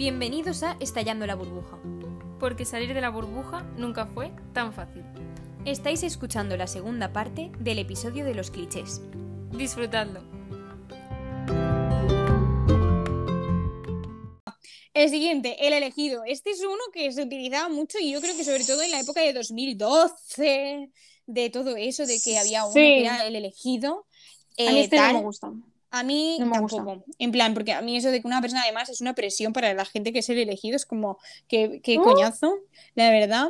[0.00, 1.78] Bienvenidos a Estallando la burbuja.
[2.38, 5.04] Porque salir de la burbuja nunca fue tan fácil.
[5.66, 9.02] Estáis escuchando la segunda parte del episodio de los clichés.
[9.52, 10.22] Disfrutadlo.
[14.94, 16.22] El siguiente, el elegido.
[16.24, 19.00] Este es uno que se utilizaba mucho y yo creo que sobre todo en la
[19.00, 20.90] época de 2012,
[21.26, 22.80] de todo eso, de que había uno Sí.
[22.80, 24.06] que era el elegido.
[24.56, 25.12] a mí eh, este tal.
[25.12, 25.52] no me gusta.
[25.90, 27.04] A mí No me tampoco.
[27.18, 29.74] En plan, porque a mí eso de que una persona además es una presión para
[29.74, 31.18] la gente que es el elegido es como,
[31.48, 32.58] qué, qué coñazo,
[32.94, 33.48] la verdad.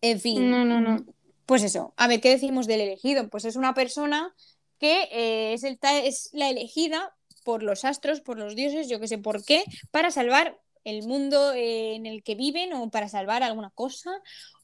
[0.00, 0.50] En fin.
[0.50, 1.04] No, no, no.
[1.46, 3.28] Pues eso, a ver, ¿qué decimos del elegido?
[3.28, 4.34] Pues es una persona
[4.78, 7.14] que eh, es, el es la elegida
[7.44, 11.52] por los astros, por los dioses, yo que sé por qué, para salvar el mundo
[11.52, 14.10] eh, en el que viven o para salvar alguna cosa.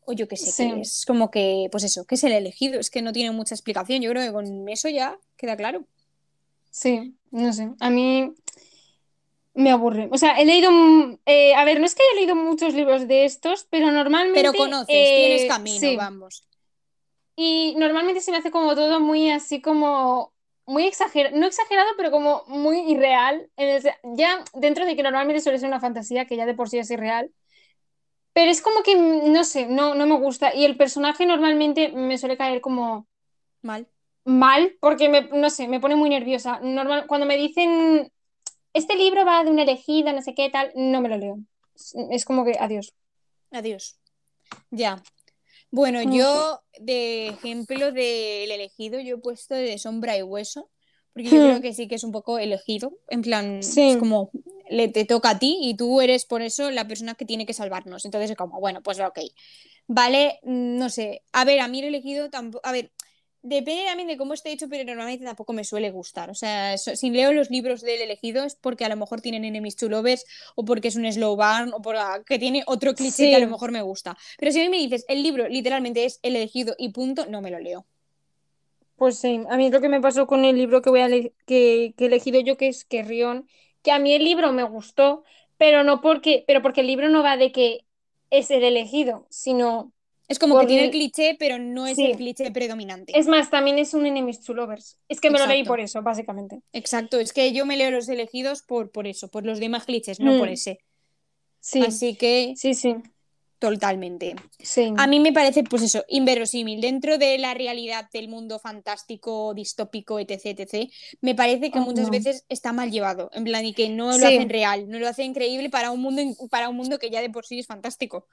[0.07, 0.73] O yo que sé, Sí.
[0.73, 3.55] que es como que, pues eso, que es el elegido, es que no tiene mucha
[3.55, 4.01] explicación.
[4.01, 5.85] Yo creo que con eso ya queda claro.
[6.71, 7.71] Sí, no sé.
[7.81, 8.33] A mí
[9.55, 10.09] me aburre.
[10.13, 10.71] O sea, he leído.
[11.27, 14.41] eh, a ver, no es que haya leído muchos libros de estos, pero normalmente.
[14.41, 15.97] Pero conoces, eh, tienes camino, sí.
[15.97, 16.45] vamos.
[17.37, 20.33] Y normalmente se me hace como todo muy así como.
[20.67, 23.51] Muy exagerado, no exagerado, pero como muy irreal.
[24.15, 26.91] Ya dentro de que normalmente suele ser una fantasía, que ya de por sí es
[26.93, 27.33] irreal.
[28.33, 30.55] Pero es como que, no sé, no, no me gusta.
[30.55, 33.09] Y el personaje normalmente me suele caer como
[33.63, 33.89] Mal.
[34.25, 36.61] Mal porque me, no sé, me pone muy nerviosa.
[36.61, 38.11] Normal, cuando me dicen
[38.73, 41.39] este libro va de una elegida, no sé qué tal, no me lo leo.
[41.75, 42.93] Es, es como que adiós.
[43.51, 43.97] Adiós.
[44.71, 45.03] Ya.
[45.73, 50.69] Bueno, No yo de ejemplo del elegido, yo he puesto de sombra y hueso,
[51.13, 51.45] porque yo Hmm.
[51.45, 53.91] creo que sí que es un poco elegido, en plan, Sí.
[53.91, 54.31] es como
[54.69, 57.55] le te toca a ti y tú eres por eso la persona que tiene que
[57.55, 58.05] salvarnos.
[58.05, 59.19] Entonces es como, bueno, pues ok.
[59.89, 61.23] Vale, mm, no sé.
[61.33, 62.93] A ver, a mí el elegido tampoco, a ver,
[63.43, 66.31] depende también de cómo esté hecho, pero normalmente tampoco me suele gustar.
[66.31, 69.45] O sea, so- si leo los libros del elegido es porque a lo mejor tienen
[69.45, 70.25] enemies to lovers
[70.57, 73.73] o porque es un slow burn o porque tiene otro cliché que a lo mejor
[73.73, 74.17] me gusta.
[74.39, 77.41] Pero si a mí me dices, el libro literalmente es el elegido y punto, no
[77.43, 77.87] me lo leo.
[78.97, 81.09] Pues sí, a mí es lo que me pasó con el libro que voy a
[81.09, 83.49] que, que he elegido yo, que es Querrión,
[83.83, 85.25] que a mí el libro me gustó,
[85.57, 87.87] pero no porque, pero porque el libro no va de que
[88.31, 89.93] es el elegido, sino
[90.31, 92.07] Es como que tiene el cliché, pero no es Sí.
[92.07, 93.19] el cliché predominante.
[93.19, 94.97] es más, también es un enemies to lovers.
[95.09, 96.61] Es que me lo leí por eso, básicamente.
[96.73, 100.21] Exacto, es que yo me leo los elegidos por, por eso, por los demás clichés,
[100.21, 100.53] no por Mm.
[100.53, 100.79] ese.
[101.59, 102.95] Sí, Así que sí, sí,
[103.59, 104.37] totalmente.
[104.61, 104.93] sí.
[104.97, 106.81] A mí me parece, pues eso, inverosímil.
[106.81, 112.07] Dentro de la realidad del mundo fantástico, distópico, etc., etc., me parece que Oh, muchas
[112.07, 112.13] no.
[112.13, 113.31] veces está mal llevado.
[113.35, 114.25] En plan, y que no lo Sí.
[114.37, 117.31] hacen real, no lo hacen creíble para un mundo, para un mundo que ya de
[117.31, 118.27] por sí es fantástico.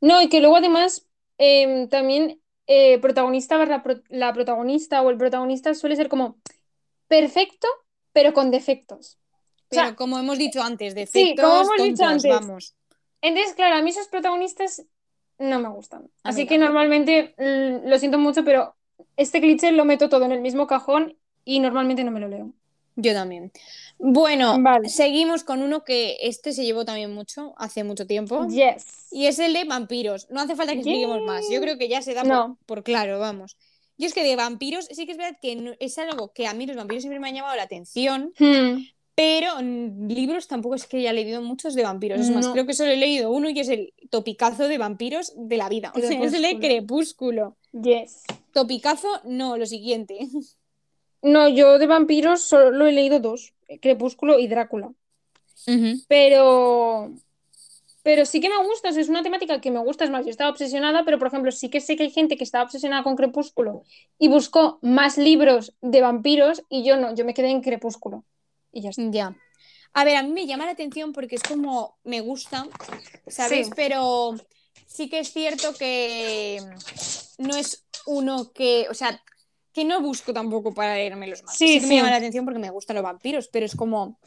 [0.00, 1.06] No, y que luego además
[1.38, 6.40] em, también eh, protagonista barra pro- la protagonista o el protagonista suele ser como
[7.08, 7.68] perfecto,
[8.12, 9.18] pero con defectos.
[9.70, 12.52] O Pero sea, como hemos dicho antes, sí, defectos como hemos dicho tontos, antes.
[12.52, 12.76] vamos.
[13.22, 14.86] Entonces, claro, a mí esos protagonistas
[15.38, 16.10] no me gustan.
[16.24, 18.76] Así que normalmente mm, lo siento mucho, pero
[19.16, 22.54] este cliché lo meto todo en el mismo cajón y normalmente no me lo leo.
[22.96, 23.52] Yo también.
[23.98, 24.88] Bueno, Vale.
[24.88, 28.46] seguimos con uno que este se llevó también mucho, hace mucho tiempo.
[28.48, 28.84] Yes.
[29.10, 30.28] Y es el de vampiros.
[30.30, 31.44] No hace falta que expliquemos más.
[31.50, 32.58] Yo creo que ya se da por, No.
[32.66, 33.56] por claro, vamos.
[33.98, 36.54] Yo es que de vampiros, sí que es verdad que no- es algo que a
[36.54, 38.84] mí los vampiros siempre me han llamado la atención, Hmm.
[39.14, 42.20] pero en libros tampoco es que haya leído muchos de vampiros.
[42.20, 42.52] Es más, No.
[42.52, 45.92] creo que solo he leído uno y es el topicazo de vampiros de la vida.
[45.94, 47.56] O sea, es el de Crepúsculo.
[47.72, 48.22] Yes.
[48.52, 50.18] Topicazo, no, lo siguiente.
[51.22, 54.92] No, yo de vampiros solo he leído dos, Crepúsculo y Drácula.
[56.08, 57.12] Pero,
[58.02, 60.24] pero sí que me gusta, o sea, es una temática que me gusta, es más,
[60.24, 63.04] yo estaba obsesionada, pero por ejemplo, sí que sé que hay gente que estaba obsesionada
[63.04, 63.84] con Crepúsculo
[64.18, 68.24] y buscó más libros de vampiros y yo no, yo me quedé en Crepúsculo.
[68.72, 69.02] Y ya está.
[69.10, 69.36] Ya.
[69.94, 72.66] A ver, a mí me llama la atención porque es como me gusta,
[73.26, 73.66] ¿sabes?
[73.66, 73.72] Sí.
[73.76, 74.34] Pero
[74.86, 76.60] sí que es cierto que
[77.38, 79.22] no es uno que, o sea,
[79.72, 81.56] que no busco tampoco para leerme los más.
[81.56, 81.96] Sí, que me sí.
[81.96, 84.18] llama la atención porque me gustan los vampiros, pero es como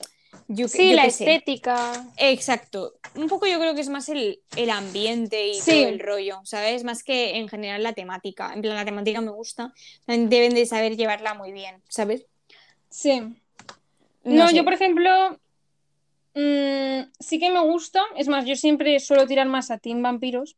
[0.48, 1.24] yo, Sí, yo la sé.
[1.24, 2.06] estética.
[2.18, 2.96] Exacto.
[3.16, 5.72] Un poco yo creo que es más el, el ambiente y Sí.
[5.72, 6.84] todo el rollo, ¿sabes?
[6.84, 8.52] Más que en general la temática.
[8.54, 9.74] En plan, la temática me gusta.
[10.08, 12.26] Deben de saber llevarla muy bien, ¿sabes?
[12.90, 13.22] Sí.
[14.24, 14.56] No, sé.
[14.56, 15.40] yo por ejemplo,
[16.34, 20.56] mm, sí que me gusta, es más, yo siempre suelo tirar más a Team Vampiros,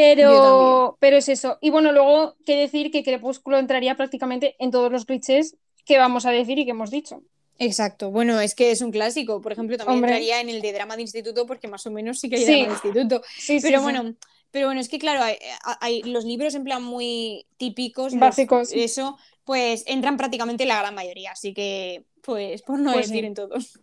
[0.00, 1.58] pero, pero es eso.
[1.60, 6.26] Y bueno, luego que decir que Crepúsculo entraría prácticamente en todos los clichés que vamos
[6.26, 7.22] a decir y que hemos dicho.
[7.58, 9.40] Exacto, bueno, es que es un clásico.
[9.40, 10.10] Por ejemplo, también Hombre.
[10.12, 12.52] entraría en el de drama de instituto, porque más o menos sí que hay Sí.
[12.52, 13.22] drama de instituto.
[13.38, 13.82] Sí, Pero sí.
[13.84, 14.14] bueno,
[14.50, 15.36] pero bueno, es que claro, hay,
[15.80, 18.72] hay- los libros en plan muy típicos, los- Básicos.
[18.72, 23.34] eso, pues entran prácticamente la gran mayoría, así que, pues, por no Pues decir en
[23.34, 23.78] todos.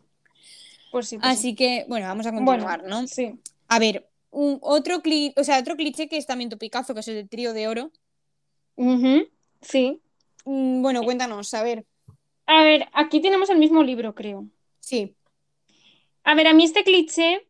[0.92, 1.18] Pues pues sí.
[1.22, 3.08] Así que, bueno, vamos a continuar, ¿no?
[3.08, 3.34] Sí.
[3.68, 7.00] A ver, un, otro, cli- o sea, otro cliché que es también tu Picasso, que
[7.02, 7.92] es el trío de oro.
[9.62, 10.02] Sí.
[10.46, 11.86] Mm, Bueno, cuéntanos, a ver.
[12.46, 14.46] A ver, aquí tenemos el mismo libro, creo.
[14.80, 15.16] Sí,
[16.26, 17.48] A ver, a mí este cliché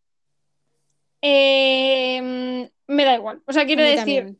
[1.21, 3.41] eh, me da igual.
[3.47, 4.39] O sea, quiero decir, también.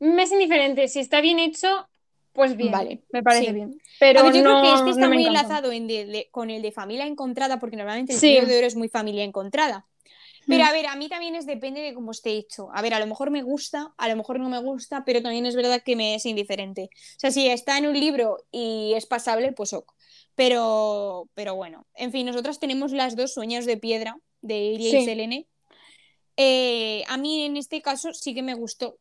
[0.00, 0.88] me es indiferente.
[0.88, 1.88] Si está bien hecho,
[2.32, 2.72] pues bien.
[2.72, 3.52] Vale, Me parece sí.
[3.52, 3.80] bien.
[3.98, 6.28] Pero A ver, yo no, creo que este está no muy enlazado en de- de-
[6.30, 8.36] con el de familia encontrada, porque normalmente el Sí.
[8.36, 9.86] trío de oro es muy familia encontrada.
[10.48, 12.68] Pero a ver, a mí también es depende de cómo esté hecho.
[12.74, 15.44] A ver, a lo mejor me gusta, a lo mejor no me gusta, pero también
[15.46, 16.88] es verdad que me es indiferente.
[16.92, 19.92] O sea, si está en un libro y es pasable, pues ok.
[20.34, 25.04] Pero, pero bueno, en fin, nosotras tenemos las dos sueños de piedra de Iria y.
[25.04, 25.46] Selene.
[26.36, 28.98] Eh, a mí en este caso sí que me gustó,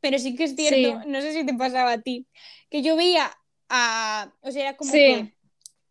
[0.00, 1.08] pero sí que es cierto, Sí.
[1.08, 2.26] no sé si te pasaba a ti,
[2.70, 3.30] que yo veía
[3.68, 4.96] a, o sea, era como Sí.
[4.98, 5.34] que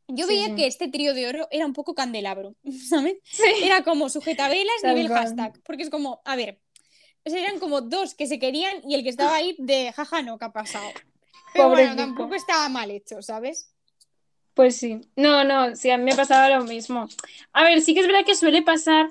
[0.07, 0.55] yo Sí, veía sí.
[0.55, 2.55] que este trío de oro era un poco candelabro,
[2.89, 3.17] ¿sabes?
[3.23, 3.43] Sí.
[3.63, 5.19] Era como sujetabelas nivel cual.
[5.19, 6.59] hashtag, porque es como, a ver,
[7.25, 10.21] o sea, eran como dos que se querían y el que estaba ahí de jaja
[10.21, 10.87] no, ¿qué ha pasado?
[11.53, 13.73] Pero bueno, tampoco estaba mal hecho, ¿sabes?
[14.53, 15.01] Pues sí.
[15.15, 17.07] No, no, sí, a mí me pasaba lo mismo.
[17.53, 19.09] A ver, sí que es verdad que suele pasar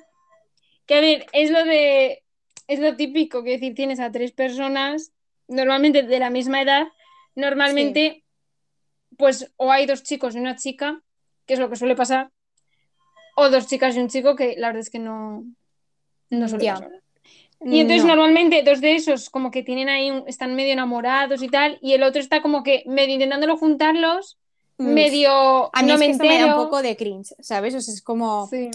[0.86, 2.24] que, a ver, es lo de,
[2.68, 5.12] es lo típico, que decir, tienes a tres personas,
[5.48, 6.86] normalmente de la misma edad,
[7.34, 8.24] normalmente,
[9.16, 11.00] pues, o hay dos chicos y una chica,
[11.46, 12.30] que es lo que suele pasar,
[13.36, 15.44] o dos chicas y un chico, que la verdad es que no,
[16.30, 16.74] no suele Ya.
[16.74, 16.90] pasar.
[17.64, 18.08] Y entonces No.
[18.14, 21.92] normalmente dos de esos como que tienen ahí, un- están medio enamorados y tal, y
[21.94, 24.38] el otro está como que medio intentándolo juntarlos,
[24.78, 27.74] medio A mí no es me que esto me da un poco de cringe, ¿sabes?
[27.74, 28.70] O sea, es como, Sí.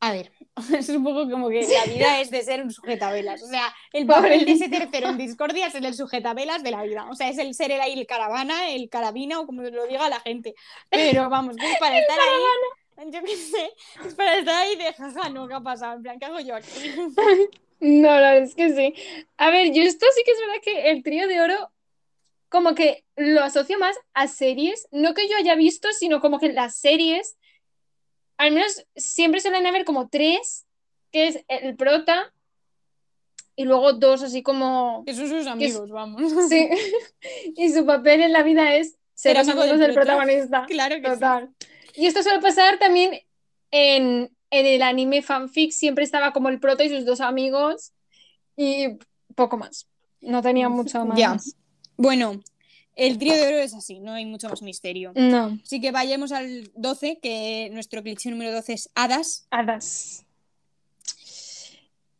[0.00, 0.32] A ver,
[0.78, 3.42] es un poco como que la vida es de ser un sujetavelas.
[3.42, 7.08] O sea, el papel de ese tercero en discordia es el sujetavelas de la vida.
[7.10, 10.08] O sea, es el ser el ahí el caravana, el carabina o como lo diga
[10.08, 10.54] la gente.
[10.90, 13.70] Pero vamos, que es para estar ahí, yo qué sé,
[14.06, 15.96] es para estar ahí de jaja, no, ¿qué ha pasado?
[15.96, 16.70] En plan, ¿qué hago yo aquí?
[17.78, 18.94] No, la verdad es que sí.
[19.36, 21.70] A ver, yo esto sí que es verdad que el trío de oro
[22.48, 26.52] como que lo asocio más a series, no que yo haya visto, sino como que
[26.52, 27.35] las series,
[28.38, 30.66] al menos siempre suelen haber como tres,
[31.12, 32.32] que es el prota,
[33.56, 35.02] y luego dos así como...
[35.06, 36.22] Que son sus amigos, vamos.
[36.48, 36.68] Sí,
[37.56, 40.16] y su papel en la vida es ser los amigo amigos del del prota.
[40.18, 40.66] protagonista.
[40.66, 41.14] Claro que sí.
[41.14, 41.50] Total.
[41.94, 43.18] Y esto suele pasar también
[43.70, 47.92] en, en el anime fanfic, siempre estaba como el prota y sus dos amigos
[48.56, 48.98] y
[49.34, 49.88] poco más.
[50.20, 51.18] No tenía mucho más.
[51.18, 51.36] Ya.
[51.96, 52.40] Bueno,
[52.96, 55.12] el trío de oro es así, no hay mucho más misterio.
[55.14, 59.46] No, Así que vayamos al 12, que nuestro cliché número 12 es hadas.
[59.50, 60.24] hadas.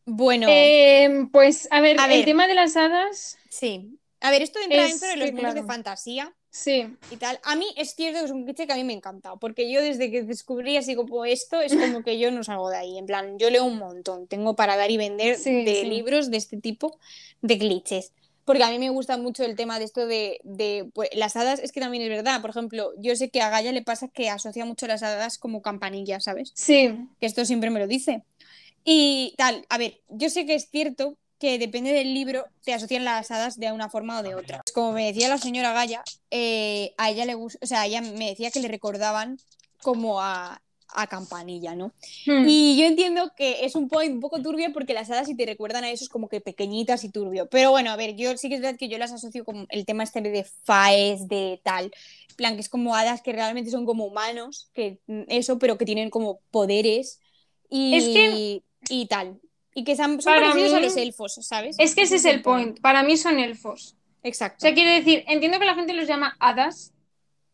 [0.04, 2.24] Bueno, Eh, pues a ver, A el ver.
[2.24, 3.98] tema de las hadas, sí.
[4.20, 5.66] A ver, esto entra es dentro de los que, mundos de claro.
[5.66, 7.38] fantasía sí, y tal.
[7.44, 9.82] A mí es cierto que es un cliché que a mí me encanta, porque yo
[9.82, 12.98] desde que descubrí así como esto, es como que yo no salgo de ahí.
[12.98, 15.86] En plan, yo leo un montón, tengo para dar y vender Sí, de sí.
[15.86, 16.98] libros de este tipo
[17.42, 18.12] de clichés.
[18.46, 21.58] Porque a mí me gusta mucho el tema de esto de, de, pues, las hadas,
[21.58, 22.40] es que también es verdad.
[22.40, 25.60] Por ejemplo, yo sé que a Gaia le pasa que asocia mucho las hadas como
[25.62, 26.52] campanillas, ¿sabes?
[26.54, 28.22] sí, que esto siempre me lo dice.
[28.84, 33.04] Y tal, a ver, yo sé que es cierto que depende del libro, te asocian
[33.04, 34.62] las hadas de una forma o de otra.
[34.72, 38.28] Como me decía la señora Gaya, eh, a ella le gusta, o sea, ella me
[38.28, 39.38] decía que le recordaban
[39.82, 40.62] como a,
[40.94, 41.92] a Campanilla, ¿no?
[42.26, 42.44] Hmm.
[42.48, 45.44] Y yo entiendo que es un point un poco turbio porque las hadas si te
[45.46, 47.48] recuerdan a eso es como que pequeñitas y turbio.
[47.50, 49.84] Pero bueno, a ver, yo sí que es verdad que yo las asocio con el
[49.84, 51.92] tema este de faes, de tal.
[52.36, 55.84] Plan, que es como hadas que realmente son como humanos, que mm, eso, pero que
[55.86, 57.20] tienen como poderes
[57.70, 59.40] y, Es que- y tal.
[59.74, 61.76] Y que son, son parecidos a mí- los elfos, ¿sabes?
[61.78, 62.80] Es que ese es el point.
[62.80, 63.96] Para mí son elfos.
[64.22, 64.56] Exacto.
[64.58, 66.92] O sea, quiero decir, entiendo que la gente los llama hadas,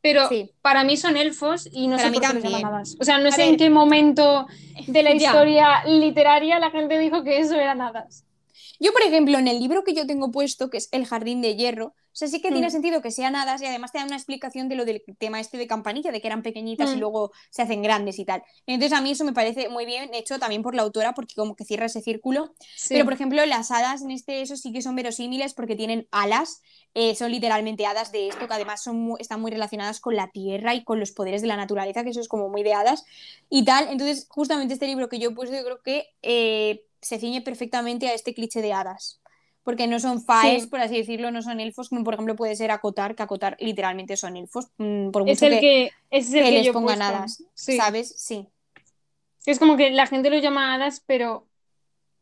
[0.02, 0.50] pero Sí.
[0.60, 2.66] para mí son elfos y no Para sé por qué también.
[3.00, 4.46] O sea, no sé en qué momento
[4.86, 8.24] de la historia literaria la gente dijo que eso eran hadas.
[8.80, 11.56] Yo, por ejemplo, en el libro que yo tengo puesto, que es El Jardín de
[11.56, 12.70] Hierro, o sea, sí que tiene Mm.
[12.70, 15.56] sentido que sean hadas y además te dan una explicación de lo del tema este
[15.56, 17.00] de campanilla, de que eran pequeñitas y Mm.
[17.00, 18.42] luego se hacen grandes y tal.
[18.66, 21.56] Entonces, a mí eso me parece muy bien hecho también por la autora, porque como
[21.56, 22.52] que cierra ese círculo.
[22.76, 22.88] Sí.
[22.90, 26.60] Pero, por ejemplo, las hadas en este, eso sí que son verosímiles porque tienen alas,
[26.92, 30.30] eh, son literalmente hadas de esto, que además son muy- están muy relacionadas con la
[30.30, 33.04] tierra y con los poderes de la naturaleza, que eso es como muy de hadas
[33.48, 33.88] y tal.
[33.88, 38.08] Entonces, justamente este libro que yo he puesto, yo creo que eh, se ciñe perfectamente
[38.08, 39.20] a este cliché de hadas.
[39.64, 40.68] Porque no son faes, Sí.
[40.68, 44.16] por así decirlo, no son elfos, como por ejemplo puede ser acotar, que acotar literalmente
[44.16, 47.04] son elfos, mm, por mucho es el que, es el que que les pongan puesto.
[47.16, 47.76] hadas, Sí.
[47.76, 48.12] ¿sabes?
[48.18, 48.48] Sí.
[49.46, 51.46] Es como que la gente los llama hadas, pero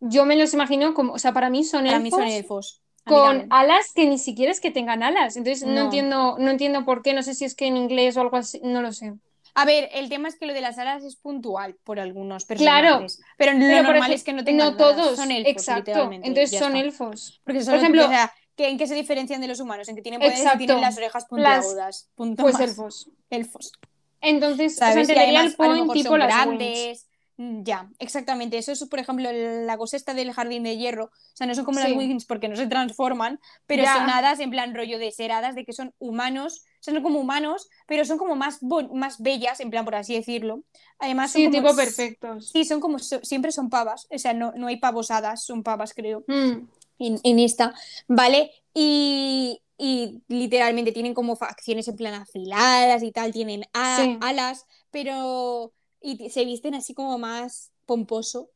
[0.00, 2.82] yo me los imagino como, o sea, para mí son Para elfos mí son elfos.
[3.06, 5.36] A mí con alas que ni siquiera es que tengan alas.
[5.38, 5.80] Entonces no, No.
[5.84, 8.60] entiendo, no entiendo por qué, no sé si es que en inglés o algo así,
[8.62, 9.14] no lo sé.
[9.54, 13.00] A ver, el tema es que lo de las alas es puntual por algunos Claro.
[13.00, 13.20] personajes.
[13.36, 16.10] Pero lo Pero, por normal es que no tengan no todos, alas, Son elfos, exacto.
[16.12, 16.78] Entonces son está.
[16.80, 17.40] elfos.
[17.44, 19.88] Porque son Por ejemplo- o sea, que ¿en qué se diferencian de los humanos?
[19.88, 22.10] En que tienen poderes y tienen las orejas puntiagudas.
[22.14, 22.62] Punto Pues más.
[22.62, 23.10] elfos.
[23.30, 23.72] Elfos.
[24.20, 25.08] Entonces, o sea, ¿Sabes?
[25.08, 27.06] Y entendería además, el a lo point mejor tipo son las grandes.
[27.38, 28.58] Mm, Ya, exactamente.
[28.58, 31.06] Eso es, por ejemplo, la cosa esta del jardín de hierro.
[31.06, 31.88] O sea, no son como Sí.
[31.88, 33.94] las wings porque no se transforman, pero Ya.
[33.94, 36.62] son hadas en plan rollo de ser hadas, de que son humanos.
[36.80, 40.62] Sea, son como humanos, pero son como más, más bellas, en plan, por así decirlo.
[40.98, 42.50] Además, son Sí, como- tipo perfectos.
[42.50, 44.06] Sí, son como, siempre son pavas.
[44.10, 46.66] O sea, no, no hay pavos hadas, son pavas, creo Mm,
[46.98, 47.74] en, en esta,
[48.08, 48.50] ¿vale?
[48.74, 54.18] Y, y literalmente tienen como facciones en plan afiladas y tal, tienen a- Sí.
[54.20, 55.72] alas, pero
[56.02, 58.48] y se visten así como más pomposo,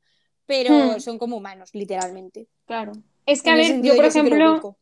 [0.46, 1.00] pero Hmm.
[1.00, 2.48] son como humanos, literalmente.
[2.66, 2.92] claro.
[3.26, 4.76] Es que, En a ver, yo, por ejemplo.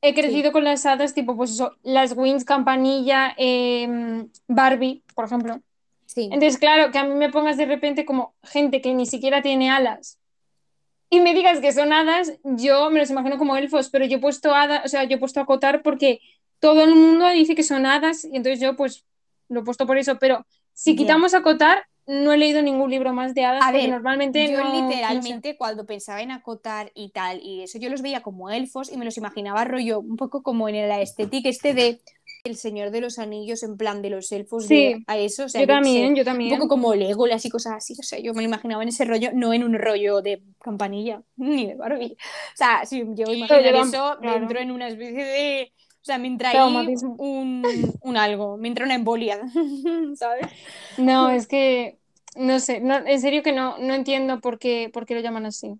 [0.00, 5.60] He crecido con las hadas, tipo, pues eso, las Wings, Campanilla, em, Barbie, por ejemplo.
[6.06, 6.24] Sí.
[6.32, 9.70] Entonces, claro, que a mí me pongas de repente como gente que ni siquiera tiene
[9.70, 10.18] alas
[11.10, 14.20] y me digas que son hadas, yo me los imagino como elfos, pero yo he
[14.20, 16.20] puesto hadas, o sea, yo he puesto acotar porque
[16.60, 19.04] todo el mundo dice que son hadas y entonces yo pues
[19.48, 23.34] lo he puesto por eso, pero si quitamos acotar, no he leído ningún libro más
[23.34, 24.82] de hadas A ver, normalmente Yo no, no sé.
[24.94, 28.96] literalmente cuando pensaba en acotar y tal, y eso yo los veía como elfos y
[28.96, 32.00] me los imaginaba rollo un poco como en la estética este de
[32.44, 34.74] El Señor de los Anillos, en plan de los elfos Sí.
[34.74, 36.50] de a eso, o sea, Yo sé, también, yo un también.
[36.58, 39.30] poco como Legolas y cosas así, o sea, yo me lo imaginaba en ese rollo,
[39.34, 42.12] no en un rollo de campanilla, ni de Barbie.
[42.14, 44.38] O sea, si yo imaginar yo eso, claro.
[44.40, 45.72] dentro en una especie de...
[46.00, 46.58] O sea, me entra ahí
[47.18, 47.62] un,
[48.00, 49.40] un algo, me entra una embolia,
[50.14, 50.46] ¿sabes?
[50.96, 51.97] No, es que
[52.38, 55.46] no sé, no, en serio que no, no entiendo por qué, por qué lo llaman
[55.46, 55.74] así.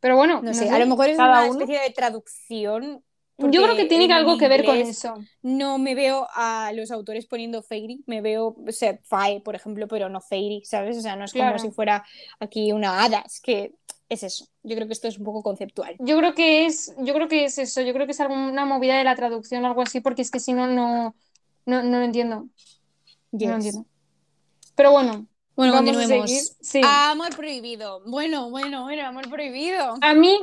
[0.00, 1.60] Pero bueno, No sé, a lo mejor es cada una uno.
[1.60, 3.02] especie de traducción.
[3.38, 5.14] Yo creo que tiene en algo que ver con eso.
[5.42, 9.88] No me veo a los autores poniendo Fairy, me veo, o sea, Fae, por ejemplo,
[9.88, 10.98] pero no Fairy, ¿sabes?
[10.98, 11.56] O sea, no es Claro.
[11.56, 12.04] como si fuera
[12.38, 13.74] aquí una hada, es que
[14.08, 14.46] es eso.
[14.62, 15.96] Yo creo que esto es un poco conceptual.
[15.98, 18.96] Yo creo que es, yo creo que es eso, yo creo que es alguna movida
[18.98, 21.16] de la traducción o algo así, porque es que si no, no,
[21.66, 22.46] no, no lo entiendo.
[23.32, 23.86] No lo entiendo.
[24.76, 25.26] Pero bueno,
[25.56, 26.30] Bueno, vamos a continuemos.
[26.30, 26.44] seguir.
[26.60, 26.80] Sí.
[26.84, 28.00] Amor prohibido.
[28.06, 29.96] Bueno, bueno, bueno, amor prohibido.
[30.00, 30.40] A mí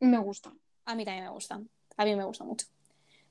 [0.00, 0.52] me gusta.
[0.84, 1.60] A mí también me gusta.
[1.96, 2.66] A mí me gusta mucho.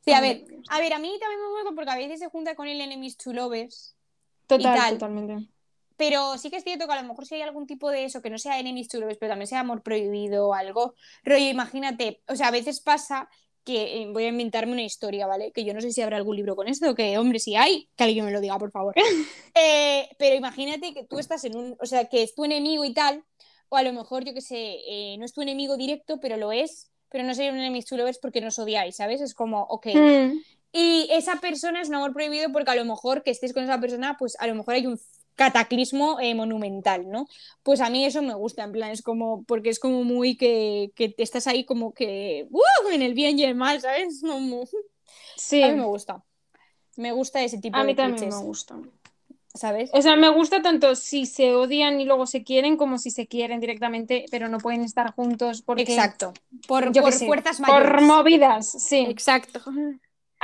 [0.03, 2.55] Sí, a ver, a ver, a mí también me gusta porque a veces se junta
[2.55, 3.95] con el Enemies to Lovers.
[4.47, 4.93] Total, y tal.
[4.93, 5.47] totalmente.
[5.95, 8.21] Pero sí que es cierto que a lo mejor si hay algún tipo de eso,
[8.21, 12.21] que no sea enemies to lovers, pero también sea amor prohibido o algo, rollo, imagínate,
[12.27, 13.29] o sea, a veces pasa
[13.63, 15.51] que eh, voy a inventarme una historia, ¿vale?
[15.51, 18.03] Que yo no sé si habrá algún libro con esto, que hombre, si hay, que
[18.03, 18.93] alguien me lo diga, por favor.
[19.55, 22.93] Eh, pero imagínate que tú estás en un, o sea, que es tu enemigo y
[22.93, 23.23] tal,
[23.69, 26.51] o a lo mejor, yo que sé, eh, no es tu enemigo directo, pero lo
[26.51, 29.21] es, pero no sería un enemies to lovers porque no os odiáis, ¿sabes?
[29.21, 29.87] Es como, ok.
[29.93, 30.39] Mm,
[30.71, 33.79] Y esa persona es un amor prohibido porque a lo mejor que estés con esa
[33.79, 34.99] persona, pues a lo mejor hay un
[35.35, 37.27] cataclismo eh, monumental, ¿no?
[37.63, 40.91] Pues a mí eso me gusta, en plan, es como, porque es como muy que,
[40.95, 42.89] que te estás ahí como que, ¡uh!
[42.91, 44.21] en el bien y el mal, ¿sabes?
[44.27, 44.65] Como-
[45.35, 46.23] sí, A mí me gusta.
[46.95, 48.79] Me gusta ese tipo a de mí también clichés, me gusta.
[49.55, 49.89] ¿sabes?
[49.93, 53.27] O sea, me gusta tanto si se odian y luego se quieren, como si se
[53.27, 56.33] quieren directamente, pero no pueden estar juntos porque Exacto.
[56.67, 58.01] Por, por fuerzas por mayores.
[58.03, 59.05] movidas, sí.
[59.09, 59.61] Exacto.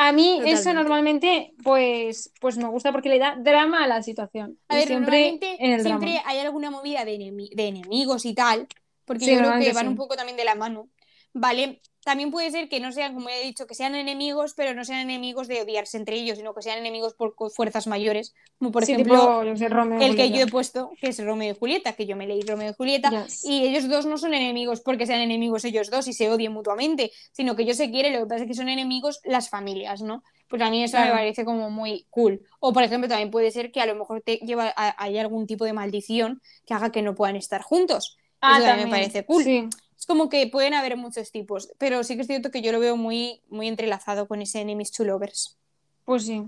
[0.01, 4.57] A mí eso normalmente, pues, pues me gusta porque le da drama a la situación.
[4.69, 6.21] A ver, siempre normalmente en el siempre drama.
[6.25, 8.67] hay alguna movida de, enemi- de enemigos y tal,
[9.05, 9.89] porque Sí, yo creo que van sí.
[9.89, 10.89] un poco también de la mano,
[11.33, 11.81] ¿vale?
[12.03, 14.99] También puede ser que no sean, como he dicho, que sean enemigos, pero no sean
[15.01, 18.93] enemigos de odiarse entre ellos, sino que sean enemigos por fuerzas mayores, como por Sí,
[18.93, 22.41] ejemplo el que yo he puesto, que es Romeo y Julieta, que yo me leí
[22.41, 23.43] Romeo y Julieta, Yes.
[23.43, 27.11] y ellos dos no son enemigos porque sean enemigos ellos dos y se odien mutuamente,
[27.31, 30.23] sino que ellos se quieren, lo que pasa es que son enemigos las familias, ¿no?
[30.47, 31.15] Pues a mí eso me Claro.
[31.15, 32.41] parece como muy cool.
[32.59, 35.45] O por ejemplo, también puede ser que a lo mejor te lleva a, hay algún
[35.45, 38.17] tipo de maldición que haga que no puedan estar juntos.
[38.41, 39.43] Ah, eso también me parece cool.
[39.43, 42.71] Sí, Es como que pueden haber muchos tipos, pero sí que es cierto que yo
[42.71, 45.57] lo veo muy, muy entrelazado con ese enemies to lovers.
[46.05, 46.43] pues sí.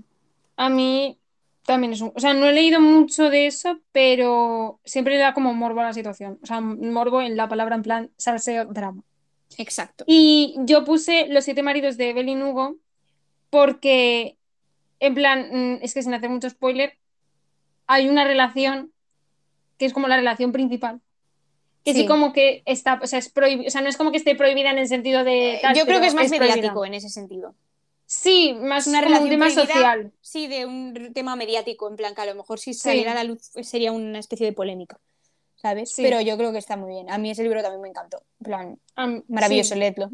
[0.56, 1.18] A mí
[1.66, 2.12] también es un...
[2.14, 5.84] O sea, no he leído mucho de eso, pero siempre le da como morbo a
[5.84, 6.38] la situación.
[6.42, 9.02] O sea, morbo en la palabra en plan salseo, drama.
[9.58, 10.04] Exacto.
[10.06, 12.76] Y yo puse Los siete maridos de Evelyn Hugo
[13.50, 14.38] porque,
[14.98, 16.96] en plan, mm, es que sin hacer mucho spoiler,
[17.86, 18.92] hay una relación
[19.76, 21.02] que es como la relación principal.
[21.84, 22.06] Que sí, Sí.
[22.06, 24.70] como que está, o sea, es prohibi- o sea, no es como que esté prohibida
[24.70, 27.54] en el sentido de tal, Eh, yo creo que es más mediático en ese sentido.
[28.06, 29.66] Sí, más una relación un tema prohibida.
[29.74, 30.12] social.
[30.20, 33.24] Sí, de un tema mediático, en plan que a lo mejor si saliera a la
[33.24, 35.00] luz pues, sería una especie de polémica,
[35.56, 35.92] ¿sabes?
[35.92, 36.02] Sí.
[36.02, 37.10] Pero yo creo que está muy bien.
[37.10, 38.22] A mí ese libro también me encantó.
[38.40, 38.78] En plan,
[39.28, 40.10] maravilloso, leedlo.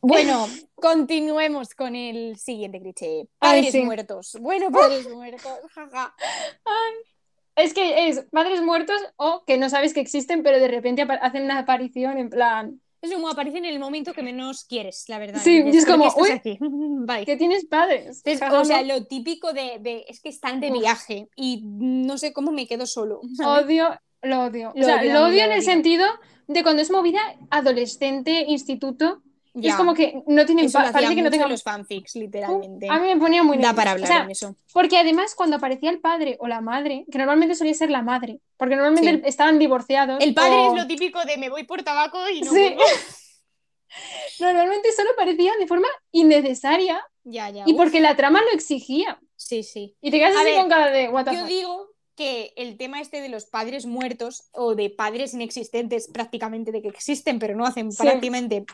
[0.00, 0.46] Bueno,
[0.76, 3.26] continuemos con el siguiente cliché.
[3.40, 4.36] Padres muertos.
[4.40, 5.52] Bueno, padres muertos.
[5.74, 6.14] jaja.
[7.58, 11.42] Es que es padres muertos o que no sabes que existen, pero de repente hacen
[11.44, 15.40] una aparición en plan, Es como aparece en el momento que menos quieres, la verdad.
[15.42, 16.30] Sí, y es "¿Por qué como, estás uy".
[16.32, 16.58] aquí?
[16.60, 17.24] Bye.
[17.26, 18.22] que tienes padres.
[18.52, 22.50] O sea, lo típico de, de- es que están de viaje y no sé cómo
[22.50, 23.20] me quedo solo.
[23.36, 23.64] ¿sabes?
[23.66, 23.88] Odio,
[24.22, 24.72] lo odio.
[24.74, 26.06] Lo o sea, odio, lo odio en el sentido
[26.48, 29.22] de cuando es movida adolescente, instituto,
[29.62, 32.88] Es como que no tienen parece que no tengan los fanfics, literalmente.
[32.88, 33.76] A mí me ponía muy Da nerviosa.
[33.76, 34.56] para O hablar sea, en eso.
[34.72, 38.40] Porque además cuando aparecía el padre o la madre, que normalmente solía ser la madre,
[38.56, 39.28] porque normalmente Sí.
[39.28, 40.18] estaban divorciados.
[40.22, 42.76] El padre o- es lo típico de me voy por tabaco y no Sí.
[44.40, 47.64] Normalmente solo aparecía de forma innecesaria Ya, ya.
[47.66, 47.76] y uf.
[47.78, 49.18] porque la trama lo exigía.
[49.36, 49.96] Sí, sí.
[50.00, 51.48] Y te quedas A así ver, con cara de what the Yo fuck.
[51.48, 56.82] digo que el tema este de los padres muertos o de padres inexistentes prácticamente, de
[56.82, 58.02] que existen pero no hacen Sí.
[58.02, 58.64] prácticamente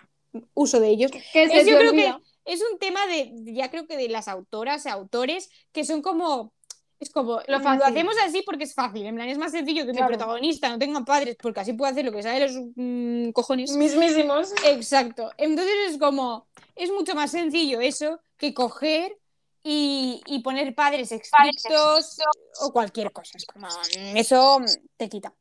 [0.54, 2.14] uso de ellos, Que se es, yo creo que
[2.44, 6.52] es un tema de, ya creo que de las autoras y autores que son como,
[7.00, 10.06] es como, Lo hacemos así porque es fácil, en plan es más sencillo que Claro.
[10.06, 13.30] mi protagonista no tenga padres porque así puede hacer lo que sabe de los mm,
[13.32, 13.76] cojones.
[13.76, 14.52] Mismísimos.
[14.66, 15.30] Exacto.
[15.38, 19.16] Entonces es como, es mucho más sencillo eso que coger
[19.62, 22.18] y, y poner padres estrictos
[22.60, 23.32] o cualquier cosa.
[23.38, 24.60] Es como, mm, eso
[24.96, 25.34] te quita.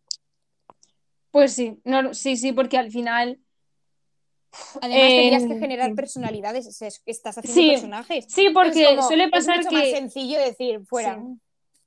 [1.32, 3.40] Pues sí, no, sí, sí, porque al final.
[4.82, 5.96] Además, tendrías que Eh, generar sí.
[5.96, 8.26] personalidades, es- es- estás haciendo Sí, personajes.
[8.28, 9.92] Sí, porque Es como- suele es pasar mucho más que.
[9.92, 11.16] sencillo decir fuera.
[11.22, 11.40] Sí.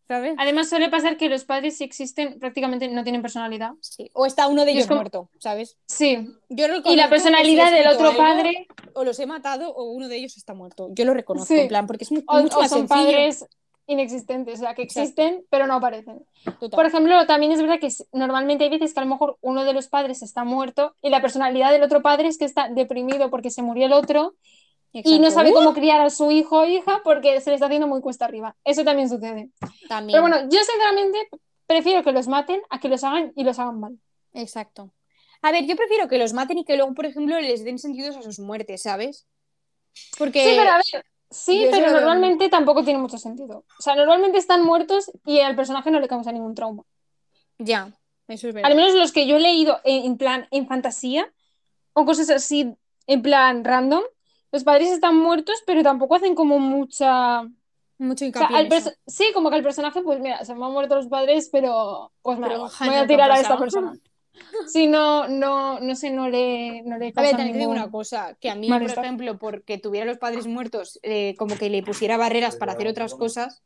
[0.08, 0.34] ¿Sabes?
[0.38, 3.72] Además, suele pasar que los padres, si existen, prácticamente no tienen personalidad.
[3.80, 4.08] Sí.
[4.12, 5.76] O está uno de Y es ellos como- muerto, ¿sabes?
[5.86, 6.28] Sí.
[6.48, 10.06] Yo Y reconozco la personalidad del otro algo, padre, O los he matado o uno
[10.08, 10.88] de ellos está muerto.
[10.92, 11.58] Yo lo reconozco, Sí.
[11.60, 12.88] en plan, porque es o, mucho o más son sencillo.
[12.88, 13.44] padres
[13.86, 15.00] inexistentes, o sea, que Exacto.
[15.00, 16.24] existen, pero no aparecen.
[16.44, 16.70] Total.
[16.70, 19.72] Por ejemplo, también es verdad que normalmente hay veces que a lo mejor uno de
[19.72, 23.50] los padres está muerto y la personalidad del otro padre es que está deprimido porque
[23.50, 24.34] se murió el otro
[24.92, 25.54] y no sabe ¡Uh!
[25.54, 28.56] cómo criar a su hijo o hija porque se le está haciendo muy cuesta arriba.
[28.64, 29.50] Eso también sucede.
[29.88, 30.12] También.
[30.12, 31.28] Pero bueno, yo sinceramente
[31.66, 33.98] prefiero que los maten a que los hagan y los hagan mal.
[34.32, 34.92] Exacto.
[35.42, 38.16] A ver, yo prefiero que los maten y que luego, por ejemplo, les den sentidos
[38.16, 39.26] a sus muertes, ¿sabes?
[40.18, 43.64] Porque Sí, pero a ver, sí, pero lo normalmente tampoco tiene mucho sentido.
[43.78, 46.84] O sea, normalmente están muertos y al personaje no le causa ningún trauma.
[47.58, 47.92] ya,
[48.28, 48.70] eso es verdad.
[48.70, 51.32] Al menos los que yo he leído en, en plan en fantasía
[51.92, 54.02] o cosas así en plan random,
[54.52, 57.42] los padres están muertos, pero tampoco hacen como mucha...
[57.98, 58.90] Mucho O sea, hincapié eso.
[59.06, 62.38] sí, como que al personaje, pues mira, se me han muerto los padres, pero pues
[62.38, 63.98] me Pero, voy a ¿qué ha tirar a esta persona.
[64.66, 67.76] Sí, no, no, no sé, no le, no le A ver, también te digo ningún-
[67.76, 68.96] una cosa, que a mí, malestar.
[68.96, 72.88] por ejemplo, porque tuviera los padres muertos, eh, como que le pusiera barreras para hacer
[72.88, 73.62] otras cosas.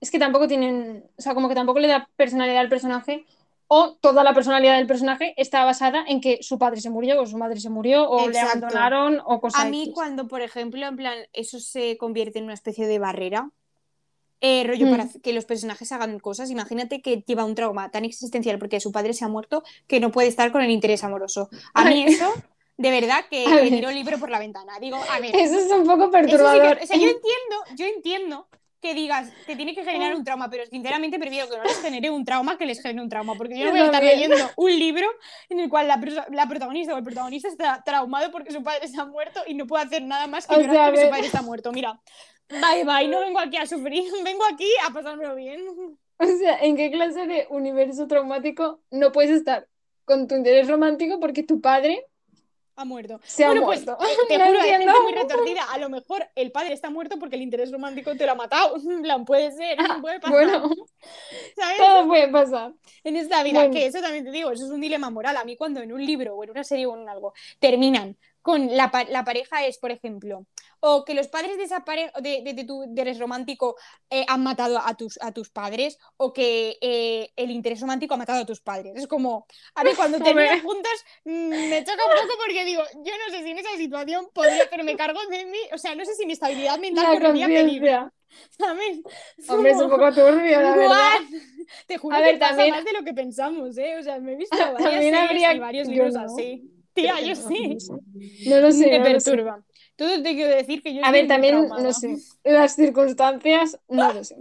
[0.00, 3.24] Es que tampoco tienen, o sea, como que tampoco le da personalidad al personaje,
[3.66, 7.26] o toda la personalidad del personaje está basada en que su padre se murió, o
[7.26, 10.96] su madre se murió, o le abandonaron, o cosas A mí, cuando, por ejemplo, en
[10.96, 13.50] plan, eso se convierte en una especie de barrera,
[14.40, 14.90] eh, rollo Mm.
[14.90, 16.50] para que los personajes hagan cosas.
[16.50, 20.10] Imagínate que lleva un trauma tan existencial porque su padre se ha muerto que no
[20.10, 21.48] puede estar con el interés amoroso.
[21.72, 22.30] A mí eso,
[22.76, 24.78] de verdad, que me tiro el libro por la ventana.
[24.80, 26.78] Digo, a ver, Eso es un poco Eso sí que- perturbador.
[26.82, 28.48] o sea, yo entiendo, yo entiendo
[28.80, 32.10] que digas, te tiene que generar un trauma, pero sinceramente prefiero que no les genere
[32.10, 34.78] un trauma que les genere un trauma, porque yo no voy a estar leyendo un
[34.78, 35.06] libro
[35.48, 35.98] en el cual la,
[36.30, 39.66] la protagonista o el protagonista está traumado porque su padre se ha muerto y no
[39.66, 41.72] puede hacer nada más que O llorar sea, a porque su padre está muerto.
[41.72, 41.98] Mira,
[42.48, 45.64] bye bye, no vengo aquí a sufrir, vengo aquí a pasármelo bien.
[46.18, 49.66] O sea, ¿en qué clase de universo traumático no puedes estar
[50.04, 52.06] con tu interés romántico porque tu padre
[52.76, 53.20] Ha muerto.
[53.24, 54.04] se ha bueno, pues muerto?
[54.28, 55.64] te juro, hay gente muy retorcida.
[55.72, 58.76] A lo mejor el padre está muerto porque el interés romántico te lo ha matado.
[59.02, 60.30] Plan, puede ser, puede pasar.
[60.32, 60.70] Bueno,
[61.56, 61.78] ¿sabes?
[61.78, 62.72] todo puede pasar.
[63.02, 63.74] en esta vida, Bueno.
[63.74, 65.36] que eso también te digo, eso es un dilema moral.
[65.36, 68.76] A mí cuando en un libro o en una serie o en algo terminan con
[68.76, 70.44] la, pa- la pareja es, por ejemplo,
[70.86, 71.64] o que los padres de
[72.20, 73.74] de, de, de tu interés romántico
[74.10, 78.18] eh, han matado a tus, a tus padres, o que eh, el interés romántico ha
[78.18, 78.92] matado a tus padres.
[78.96, 80.92] Es como, a ver, cuando terminan juntas
[81.24, 84.64] mm, me choca un poco porque digo, yo no sé si en esa situación podría
[84.64, 88.12] hacerme cargo de mí, o sea, no sé si mi estabilidad mental La correría peligro.
[88.58, 89.00] ¿sabes?
[89.48, 91.12] Hombre, es un poco turbio, la verdad.
[91.86, 93.96] Te juro A que ver, pasa también- más de lo que pensamos, ¿eh?
[93.98, 96.20] O sea, me he visto varias También habría- y varios libros no.
[96.26, 96.70] así.
[96.92, 97.78] Tía, yo sí.
[98.46, 99.30] No lo sé, me no lo sé.
[99.96, 101.82] Todo te quiero decir que yo A ver, también, traumada.
[101.82, 104.36] no sé, las circunstancias, no lo sé.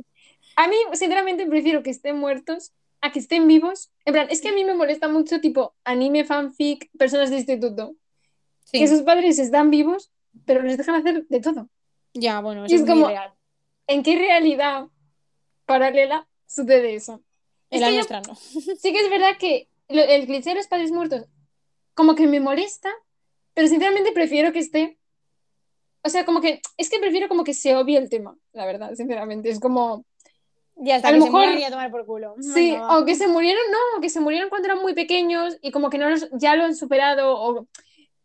[0.56, 3.92] A mí, sinceramente, prefiero que estén muertos a que estén vivos.
[4.06, 7.96] En plan, es que a mí me molesta mucho, tipo, anime, fanfic, personas de instituto.
[8.64, 8.80] Sí.
[8.80, 10.12] Que sus padres están vivos,
[10.46, 11.70] pero les dejan hacer de todo.
[12.14, 13.34] Ya, bueno, Y es es, muy como- real.
[13.88, 14.88] ¿En qué realidad
[15.66, 17.22] paralela sucede eso?
[17.70, 18.36] En Es la yo- nuestra no.
[18.36, 21.26] sí que es verdad que lo- el cliché de los padres muertos
[21.94, 22.90] como que me molesta,
[23.54, 24.98] pero sinceramente prefiero que esté
[26.04, 28.94] o sea, como que, es que prefiero como que se obvie el tema, la verdad,
[28.96, 29.50] sinceramente.
[29.50, 30.06] Es como,
[30.76, 32.36] Ya está, A que lo se mejor- y a tomar por culo.
[32.42, 32.98] sí, va.
[32.98, 36.00] o que se murieron, no, que se murieron cuando eran muy pequeños y como que
[36.00, 37.68] no los, ya lo han superado, o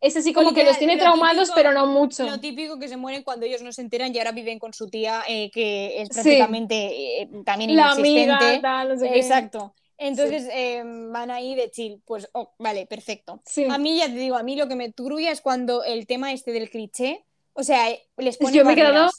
[0.00, 2.24] es así como que los tiene lo traumados, típico- pero no mucho.
[2.24, 4.88] Lo típico que se mueren cuando ellos no se enteran y ahora viven con su
[4.88, 6.14] tía, eh, que es Sí.
[6.14, 8.62] prácticamente eh, también La amiga, inexistente.
[8.62, 9.18] tal, no sé qué.
[9.18, 9.74] Exacto.
[9.98, 12.00] Entonces eh, van ahí de chill.
[12.06, 13.42] Pues, oh, vale, perfecto.
[13.44, 13.66] Sí.
[13.68, 16.32] A mí ya te digo, a mí lo que me turbia es cuando el tema
[16.32, 17.24] este del cliché,
[17.58, 19.10] o sea, eh, les ponen Yo me he quedado-.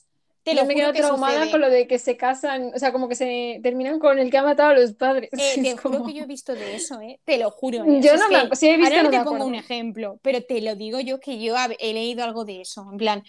[0.41, 1.51] Te Yo lo me juro quedo que traumada sucede.
[1.51, 4.37] con lo de que se casan, o sea, como que se terminan con el que
[4.37, 5.29] ha matado a los padres.
[5.33, 7.19] Eh, te juro como- que yo he visto de eso, ¿eh?
[7.25, 7.83] Te lo juro.
[7.83, 7.99] ¿eh?
[8.01, 10.17] Yo O sea, no me sí he visto, ahora no no te pongo un ejemplo,
[10.23, 12.87] pero te lo digo yo que yo he leído algo de eso.
[12.89, 13.21] En plan,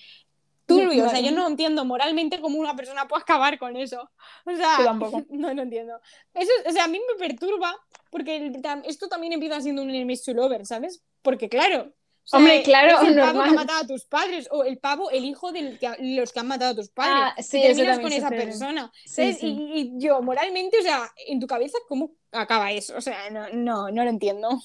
[0.67, 1.07] turbio.
[1.07, 4.09] O sea, yo no entiendo moralmente cómo una persona puede acabar con eso.
[4.47, 5.23] O sea, Yo tampoco.
[5.31, 6.01] no lo entiendo.
[6.33, 7.75] Eso, o sea, a mí me perturba
[8.11, 11.03] porque el- esto también empieza siendo un enemies to lover, ¿sabes?
[11.23, 11.93] Porque claro.
[12.31, 15.11] Sea, Hombre, claro, es el pavo que ha matado a tus padres o el pavo,
[15.11, 17.35] el hijo de los que han matado a tus padres.
[17.37, 18.93] Ah, sí, y terminas con esa persona.
[19.05, 19.37] Sí.
[19.43, 22.97] Y, y yo, moralmente, o sea, en tu cabeza, ¿cómo acaba eso?
[22.97, 24.61] O sea, no, no, no lo entiendo.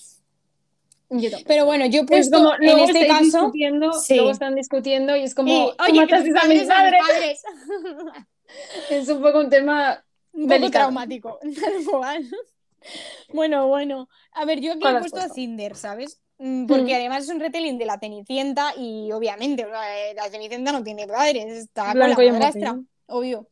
[1.09, 1.29] Yo.
[1.45, 3.23] Pero bueno, yo he Es puesto como, en este caso.
[3.23, 7.43] discutiendo, luego están discutiendo y es como, y, oye, mataste a mis padres.
[8.89, 11.39] Es un poco un tema un poco traumático.
[13.33, 14.07] bueno, bueno.
[14.31, 15.35] A ver, yo aquí ¿Cuál he puesto a puesto?
[15.35, 16.21] Cinder, ¿sabes?
[16.37, 16.95] Mm, Porque Mm.
[16.97, 20.83] además es un retelling de la Cenicienta y obviamente, o sea, eh, la Cenicienta no
[20.83, 23.47] tiene padres, está blanco con la madrastra, obvio.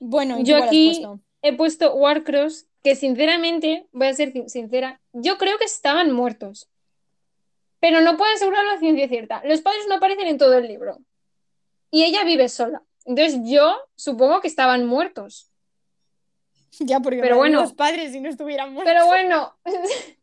[0.00, 1.20] Bueno, ¿y tú Yo aquí- puesto?
[1.42, 6.68] He puesto Warcross, que sinceramente, voy a ser sin- sincera, yo creo que estaban muertos.
[7.78, 9.40] Pero no puedo asegurarlo a ciencia cierta.
[9.44, 10.98] Los padres no aparecen en todo el libro.
[11.90, 12.82] Y ella vive sola.
[13.06, 15.50] Entonces yo supongo que estaban muertos.
[16.78, 17.60] Ya, porque pero bueno.
[17.62, 18.92] los padres si no estuvieran muertos.
[18.92, 19.54] Pero bueno,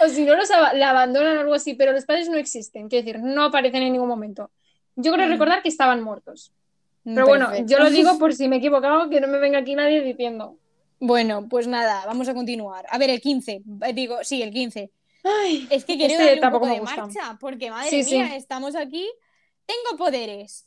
[0.00, 2.88] o si no los aba- la abandonan o algo así, pero los padres no existen,
[2.88, 4.50] quiero decir, no aparecen en ningún momento.
[4.96, 5.30] Yo creo Mm.
[5.30, 6.52] recordar que estaban muertos.
[7.04, 7.70] Pero bueno, Perfecto.
[7.72, 10.56] yo lo digo por si me he equivocado, que no me venga aquí nadie diciendo.
[11.00, 12.86] Bueno, pues nada, vamos a continuar.
[12.88, 13.62] A ver, el 15.
[13.82, 14.90] eh, Digo, sí, el 15.
[15.22, 18.14] Ay, Es que quiero Este darle un poco me de marcha, porque madre Sí, sí.
[18.16, 19.06] mía, estamos aquí.
[19.66, 20.66] Tengo poderes.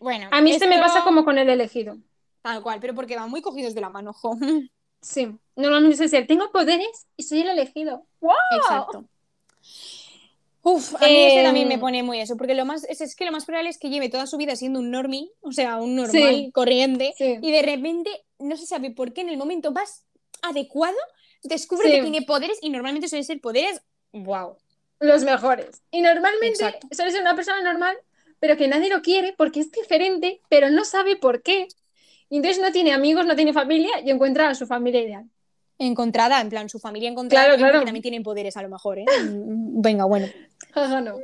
[0.00, 1.96] Bueno, a mí se me esto- pasa como con el elegido.
[2.42, 4.36] Tal cual, pero porque van muy cogidos de la mano, jo.
[5.02, 8.06] Sí, normalmente suele ser, tengo poderes y soy el elegido.
[8.20, 8.32] ¡Wow!
[8.56, 9.04] Exacto.
[10.64, 13.24] Uf, a mí Em, también me pone muy eso, porque lo más es, es que
[13.24, 15.96] lo más probable es que lleve toda su vida siendo un normie, o sea, un
[15.96, 16.50] normal, Sí.
[16.54, 17.36] corriente, Sí.
[17.42, 20.04] y de repente no se sabe por qué en el momento más
[20.40, 20.96] adecuado
[21.42, 21.94] descubre Sí.
[21.96, 24.56] que tiene poderes y normalmente suelen ser poderes, wow.
[25.00, 25.82] Los mejores.
[25.90, 26.86] Y normalmente Exacto.
[26.92, 27.96] suele ser una persona normal,
[28.38, 31.66] pero que nadie lo quiere porque es diferente, pero no sabe por qué.
[32.32, 35.24] Y entonces no tiene amigos, no tiene familia y encuentra a su familia ideal.
[35.78, 37.84] Encontrada, en plan, su familia encontrada, Claro, claro.
[37.84, 39.04] también tienen poderes a lo mejor, ¿eh?
[39.22, 40.28] Mm, Venga, bueno,
[41.04, 41.18] no.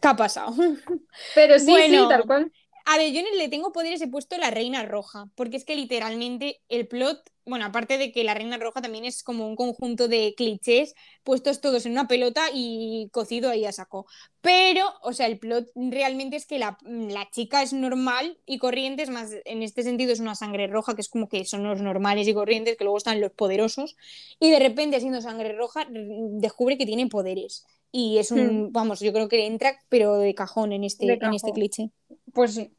[0.00, 0.54] ¿qué ha pasado?
[1.34, 2.04] Pero sí, Bueno.
[2.04, 2.50] sí, tal cual.
[2.86, 5.66] A ver, yo en el le tengo poderes he puesto la reina roja, porque es
[5.66, 9.56] que literalmente el plot, bueno, aparte de que la reina roja también es como un
[9.56, 14.06] conjunto de clichés puestos todos en una pelota y cocido ahí a saco.
[14.40, 19.02] Pero, o sea, el plot realmente es que la, la chica es normal y corriente,
[19.02, 21.80] es más, en este sentido es una sangre roja, que es como que son los
[21.80, 23.96] normales y corrientes, que luego están los poderosos,
[24.40, 27.64] y de repente, siendo sangre roja, descubre que tiene poderes.
[27.90, 31.32] Y es un, vamos, yo creo que entra, pero de cajón en este, De en
[31.32, 31.54] este cajón.
[31.54, 31.90] cliché.
[32.32, 32.72] Pues sí.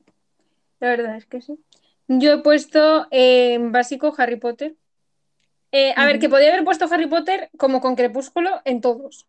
[0.80, 1.58] La verdad es que sí.
[2.08, 4.76] Yo he puesto eh, en básico Harry Potter.
[5.72, 9.28] Eh, a ver, que podría haber puesto Harry Potter como con Crepúsculo en todos.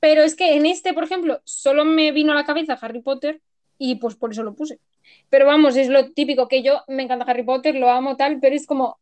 [0.00, 3.40] Pero es que en este, por ejemplo, solo me vino a la cabeza Harry Potter
[3.78, 4.80] y pues por eso lo puse.
[5.30, 8.56] Pero vamos, es lo típico que yo me encanta Harry Potter, lo amo tal, pero
[8.56, 8.98] es como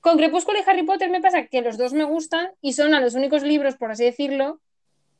[0.00, 3.00] con Crepúsculo y Harry Potter me pasa que los dos me gustan y son a
[3.00, 4.60] los únicos libros, por así decirlo,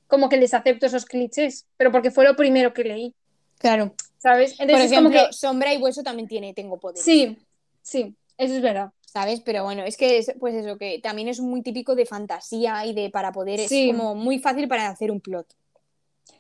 [0.06, 3.14] como que les acepto esos clichés, pero porque fue lo primero que leí,
[3.60, 3.94] Claro.
[4.20, 4.54] ¿Sabes?
[4.54, 7.02] Por Entonces es ejemplo, como que Sombra y Hueso también tiene Tengo Poder.
[7.02, 7.36] Sí,
[7.82, 8.92] sí, eso es verdad.
[9.04, 9.40] ¿Sabes?
[9.40, 12.94] Pero bueno, es que es, pues eso, que también es muy típico de fantasía y
[12.94, 13.90] de para poder, Sí.
[13.90, 15.48] es como muy fácil para hacer un plot.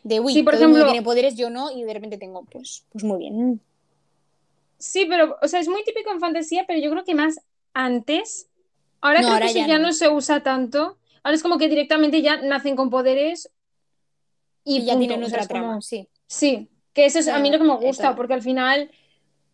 [0.04, 2.16] De uy, Sí, por todo el mundo ejemplo- tiene poderes, yo no, y de repente
[2.16, 3.60] tengo, pues, pues muy bien.
[4.78, 7.40] Sí, pero, o sea, es muy típico en fantasía, pero yo creo que más
[7.74, 8.48] antes.
[9.00, 9.88] Ahora No, creo ahora que ya ya no.
[9.88, 10.96] no se usa tanto.
[11.24, 13.50] Ahora es como que directamente ya nacen con poderes
[14.64, 15.08] y, Y ya punto.
[15.08, 16.08] tienen O sea, otra como- trama, sí.
[16.28, 16.68] Sí,
[17.00, 18.90] que eso es a mí lo que me gusta, porque al final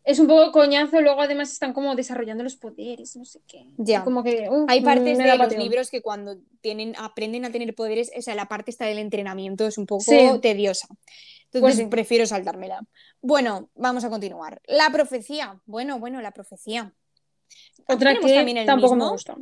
[0.04, 3.66] es un poco coñazo, luego además están como desarrollando los poderes, no sé qué.
[3.76, 4.04] Ya.
[4.04, 7.74] Como que, uf, Hay partes me de los libros que cuando tienen, aprenden a tener
[7.74, 10.18] poderes, o sea, la parte está del entrenamiento es un poco Sí.
[10.42, 10.88] tediosa.
[11.46, 11.87] Entonces Pues sí.
[11.87, 12.80] prefiero saltármela.
[13.20, 14.61] Bueno, vamos a continuar.
[14.66, 15.61] La profecía.
[15.66, 16.92] Bueno, bueno, la profecía.
[17.88, 19.06] ¿Aquí Otra que también el tampoco mismo?
[19.06, 19.37] me gusta.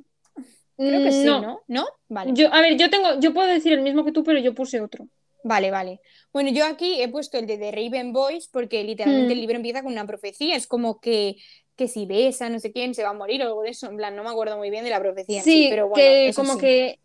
[0.77, 1.41] Creo que sí, No.
[1.41, 1.61] ¿no?
[1.69, 1.87] ¿No?
[2.09, 2.33] Vale.
[2.35, 4.81] Yo, a ver, yo tengo, yo puedo decir el mismo que tú, pero yo puse
[4.81, 5.09] otro.
[5.47, 6.01] Vale, vale.
[6.33, 9.33] Bueno, yo aquí he puesto el de The Raven Boys porque literalmente Mm.
[9.33, 10.57] el libro empieza con una profecía.
[10.57, 11.37] Es como que,
[11.77, 13.87] que si besa no sé quién se va a morir o algo de eso.
[13.89, 15.43] En plan, no me acuerdo muy bien de la profecía.
[15.43, 16.61] Sí, pero bueno, que como sí.
[16.61, 16.99] que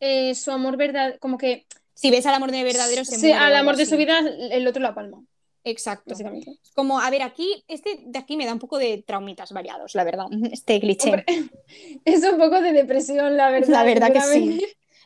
[0.00, 3.34] eh, su amor verdad, como que Si ves al amor de verdadero, se sí, muere.
[3.38, 4.18] al amor de su vida
[4.50, 5.22] el otro la palma,
[5.62, 6.10] Exacto.
[6.10, 6.58] básicamente.
[6.74, 10.04] Como, a ver, aquí, este de aquí me da un poco de traumitas variados, la
[10.04, 10.26] verdad.
[10.52, 11.08] Este cliché.
[11.10, 11.24] Hombre,
[12.04, 13.68] es un poco de depresión, la verdad.
[13.70, 14.60] La verdad que sí.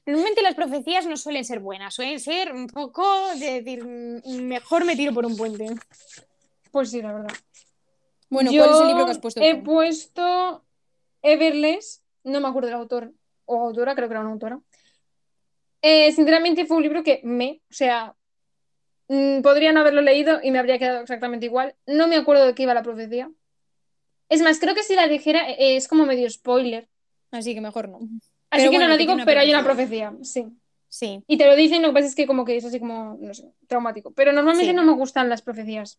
[0.08, 4.86] Normalmente las profecías no suelen ser buenas, suelen ser un poco de decir, "Mm, mejor
[4.86, 5.66] me tiro por un puente.
[6.70, 7.34] Pues sí, la verdad.
[8.30, 9.64] Bueno, Yo ¿cuál es el libro que has puesto He tú?
[9.64, 10.64] puesto
[11.20, 13.12] Everless, no me acuerdo del autor
[13.44, 14.58] o autora, creo que era una autora.
[15.82, 18.16] Eh, sinceramente fue un libro que me, o sea,
[19.08, 21.74] mm, podría no haberlo leído y me habría quedado exactamente igual.
[21.86, 23.30] No me acuerdo de qué iba la profecía.
[24.30, 26.88] Es más, creo que si la dijera eh, es como medio spoiler.
[27.30, 28.00] Así que mejor no.
[28.50, 30.12] Así Pero que bueno, no lo digo, pero hay una profecía.
[30.22, 30.46] sí.
[30.90, 31.22] Sí.
[31.26, 33.34] Y te lo dicen, lo que pasa es que como que es así como, no
[33.34, 34.10] sé, traumático.
[34.12, 34.74] Pero normalmente Sí.
[34.74, 35.98] no me gustan las profecías.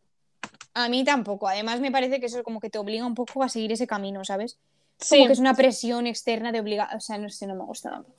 [0.74, 1.48] A mí tampoco.
[1.48, 4.26] Además, me parece que eso como que te obliga un poco a seguir ese camino,
[4.26, 4.58] ¿sabes?
[4.98, 5.18] Sí.
[5.18, 6.96] Como que es una presión externa de obligar.
[6.96, 8.16] O sea, no sé, no me gusta tampoco.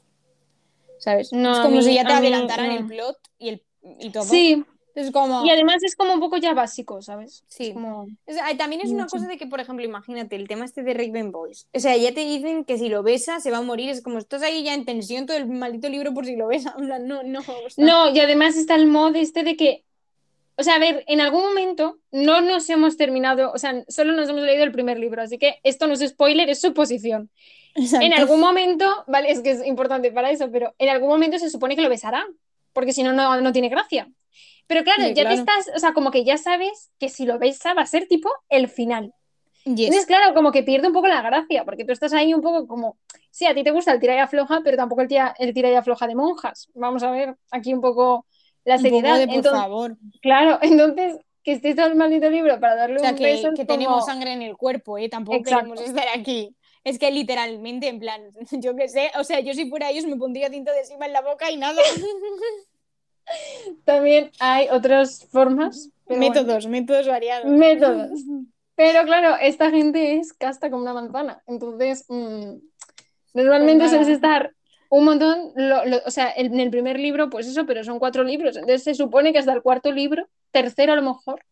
[1.01, 1.33] ¿Sabes?
[1.33, 2.75] No, es como mí- si ya te mí adelantaran no.
[2.77, 3.65] el plot y, el,
[3.99, 4.23] y todo.
[4.23, 4.65] Sí,
[5.01, 5.45] Es como.
[5.45, 7.45] y además es como un poco ya básico, ¿sabes?
[7.49, 7.69] Sí.
[7.69, 8.03] Es como...
[8.03, 10.95] O sea, también es una cosa de que, por ejemplo, imagínate el tema este de
[10.95, 11.67] Raven Boys.
[11.75, 13.91] O sea, ya te dicen que si lo besas se va a morir.
[13.91, 16.75] Es como estás ahí ya en tensión todo el maldito libro por si lo besas.
[16.81, 17.41] En plan, no, no.
[17.77, 19.85] No, y además está el mod este de que,
[20.57, 24.29] o sea, a ver, en algún momento no nos hemos terminado, o sea, solo nos
[24.29, 27.31] hemos leído el primer libro, así que esto no es spoiler, es suposición.
[27.75, 28.05] Exacto.
[28.05, 31.51] En algún momento, vale, es que es importante para eso, pero en algún momento se
[31.51, 32.27] supone que lo besará,
[32.73, 34.11] porque si no, no, no tiene gracia.
[34.71, 35.29] Pero claro, Sí, ya claro.
[35.35, 38.07] te estás, o sea, como que ya sabes que si lo besa va a ser
[38.07, 39.13] tipo el final.
[39.65, 39.79] Yes.
[39.89, 42.67] Entonces, claro, como que pierde un poco la gracia, porque tú estás ahí un poco
[42.69, 42.97] como,
[43.33, 45.71] sí, a ti te gusta el tira y afloja, pero tampoco el tira, el tira
[45.71, 46.69] y afloja de monjas.
[46.75, 48.27] Vamos a ver aquí un poco
[48.65, 49.19] la Un poco seriedad.
[49.19, 49.97] de, por Entonces, favor.
[50.23, 53.49] claro, entonces que estés todo el maldito libro para darle O sea, un que, beso
[53.49, 55.09] es que como- tenemos sangre en el cuerpo, ¿eh?
[55.09, 55.57] Tampoco Exacto.
[55.75, 56.55] queremos estar aquí.
[56.85, 60.17] Es que literalmente, en plan, yo qué sé, o sea, yo si fuera ellos me
[60.17, 61.83] pondría tinta de cima en la boca y nada.
[63.85, 65.91] También hay otras formas.
[66.07, 66.21] bueno.
[66.21, 67.47] métodos, métodos variados.
[67.51, 68.21] Métodos.
[68.75, 71.43] Pero claro, esta gente es casta como una manzana.
[71.47, 72.55] Entonces, mm,
[73.35, 74.55] normalmente Pues sueles estar
[74.89, 78.25] un montón, lo- lo- o sea, en el primer libro, pues eso, pero son cuatro
[78.25, 78.57] libros.
[78.57, 81.45] Entonces se supone que hasta el cuarto libro, tercero a lo mejor,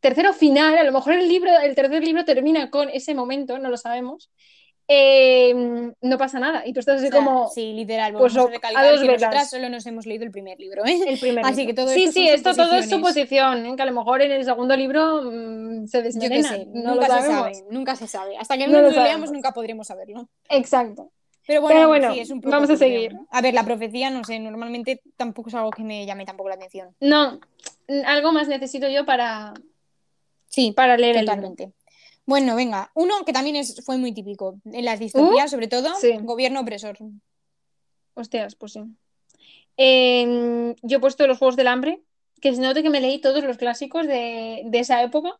[0.00, 3.70] tercero final, a lo mejor el libro, el tercer libro termina con ese momento, no
[3.70, 4.30] lo sabemos.
[4.90, 6.66] Eh, no pasa nada.
[6.66, 9.50] Y tú estás así O sea, como sí, literal, pues, vamos a dos que nosotras
[9.50, 10.98] solo nos hemos leído el primer libro, ¿eh?
[11.06, 11.70] el primer Así libro.
[11.70, 13.76] que todo sí, esto sí, esto todo es suposición, ¿eh?
[13.76, 17.22] que a lo mejor en el segundo libro mm, se Yo sé, no nunca lo
[17.22, 18.36] se sabe, nunca se sabe.
[18.38, 20.28] Hasta que No no, lo leamos nunca podremos saberlo.
[20.48, 21.12] Exacto.
[21.46, 23.14] Pero bueno, Pero bueno, sí, es un poco vamos a seguir.
[23.30, 26.56] A ver, la profecía, no sé, normalmente tampoco es algo que me llame tampoco la
[26.56, 26.94] atención.
[27.00, 27.40] No,
[28.06, 29.54] algo más necesito yo para,
[30.48, 31.72] Sí, para leer el libro.
[32.28, 36.12] Bueno, venga, uno que también es, fue muy típico en las distopías, sobre todo, sí.
[36.20, 36.98] gobierno opresor.
[38.12, 38.82] Hostias, pues sí.
[39.78, 42.02] Eh, yo he puesto los Juegos del Hambre,
[42.42, 45.38] que se note que me leí todos los clásicos de, de esa época.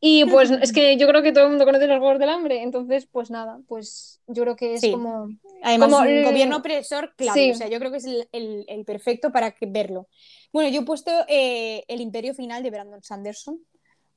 [0.00, 2.62] Y pues es que yo creo que todo el mundo conoce los Juegos del Hambre,
[2.62, 4.90] entonces pues nada, pues yo creo que es Sí.
[4.90, 5.28] como...
[5.62, 7.34] Además, Como un el- gobierno opresor, claro.
[7.34, 7.52] Sí.
[7.52, 10.08] O sea, yo creo que es el, el- el perfecto para que- verlo.
[10.52, 13.60] Bueno, yo he puesto eh, El Imperio Final de Brandon Sanderson.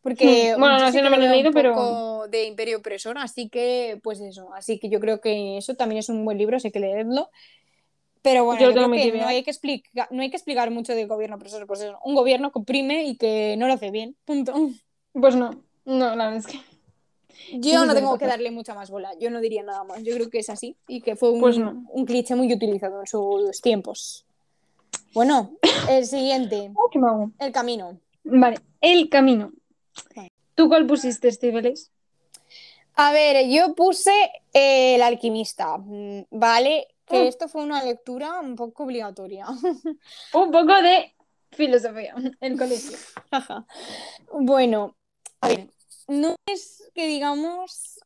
[0.06, 0.54] Porque.
[0.60, 3.50] Bueno, no sé no me lo he leído, un pero- poco de Imperio Opresor, así
[3.50, 4.54] que, pues eso.
[4.54, 7.32] Así que yo creo que eso también es un buen libro, sé que leerlo.
[8.22, 10.94] Pero bueno, Yo yo, creo que no hay que, explicar, no hay que explicar mucho
[10.94, 11.66] del gobierno opresor.
[11.66, 14.16] Pues eso, un gobierno que oprime y que no lo hace bien.
[14.26, 14.54] Punto.
[15.14, 15.52] Pues no,
[15.86, 16.60] no, la verdad es que...
[17.60, 19.12] Yo no tengo que darle mucha más bola.
[19.20, 20.04] Yo no diría nada más.
[20.04, 21.84] Yo creo que es así y que fue un, Pues no.
[21.90, 24.26] un cliché muy utilizado en sus tiempos.
[25.14, 25.52] Bueno,
[25.90, 26.72] el siguiente,
[27.40, 28.00] el camino.
[28.24, 29.52] Vale, El Camino.
[30.56, 31.92] ¿Tú cuál pusiste, Estibeles?
[32.96, 34.14] A ver, yo puse
[34.54, 36.88] eh, El alquimista, mm, ¿vale?
[37.06, 37.28] Que Mm.
[37.28, 39.46] esto fue una lectura un poco obligatoria.
[40.34, 41.14] Un poco de
[41.52, 42.98] filosofía, el colegio.
[44.32, 44.96] bueno,
[45.42, 45.68] a ver,
[46.08, 48.00] no es que digamos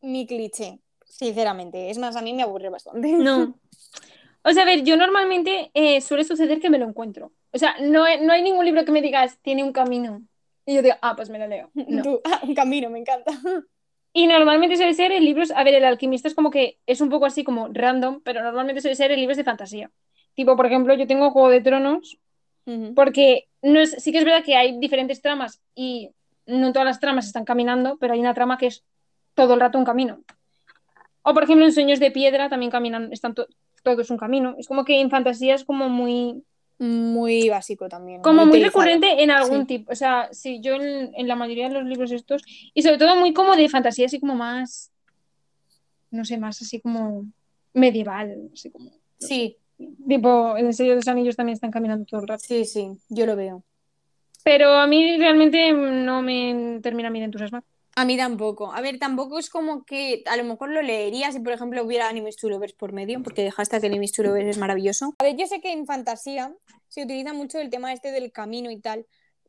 [0.00, 1.90] mi cliché, sinceramente.
[1.90, 3.08] Es más, a mí me aburre bastante.
[3.12, 3.54] No.
[4.48, 7.32] O sea, a ver, yo normalmente eh, suele suceder que me lo encuentro.
[7.52, 10.22] O sea, no, no hay ningún libro que me digas, tiene un camino.
[10.66, 11.70] Y yo digo, ah, pues me lo leo.
[11.74, 12.02] No.
[12.02, 13.32] Tú, ah, un camino, me encanta.
[14.12, 17.10] Y normalmente suele ser en libros, a ver, el alquimista es como que es un
[17.10, 19.90] poco así como random, pero normalmente suele ser en libros de fantasía.
[20.32, 22.18] Tipo, por ejemplo, yo tengo Juego de Tronos,
[22.94, 26.12] porque no es, sí que es verdad que hay diferentes tramas y
[26.46, 28.84] no todas las tramas están caminando, pero hay una trama que es
[29.34, 30.22] todo el rato un camino.
[31.22, 33.48] O por ejemplo en Sueños de Piedra también caminan, están to-
[33.82, 34.54] todos un camino.
[34.58, 36.42] Es como que en fantasía es como muy
[36.78, 38.20] muy básico también.
[38.22, 39.66] como muy recurrente en algún Sí.
[39.66, 39.92] tipo.
[39.92, 42.42] O sea, sí, yo en, en la mayoría de los libros estos,
[42.74, 44.90] y sobre todo muy como de fantasía, así como más,
[46.10, 47.24] no sé, más así como
[47.72, 49.56] medieval, así como, Sí,
[50.08, 52.44] tipo, en el Señor de los Anillos también están caminando todo el rato.
[52.46, 53.62] sí, sí, yo lo veo.
[54.44, 57.64] Pero a mí realmente no me termina a mí de entusiasmar.
[57.98, 58.74] A mí tampoco.
[58.74, 62.10] A ver, tampoco es como que a lo mejor lo leería si, por ejemplo, hubiera
[62.10, 65.14] Enemies to Lovers por medio, porque dejaste que Enemies to Lovers es maravilloso.
[65.18, 66.54] A ver, yo sé que en fantasía
[66.88, 69.06] se utiliza mucho el tema este del camino y tal.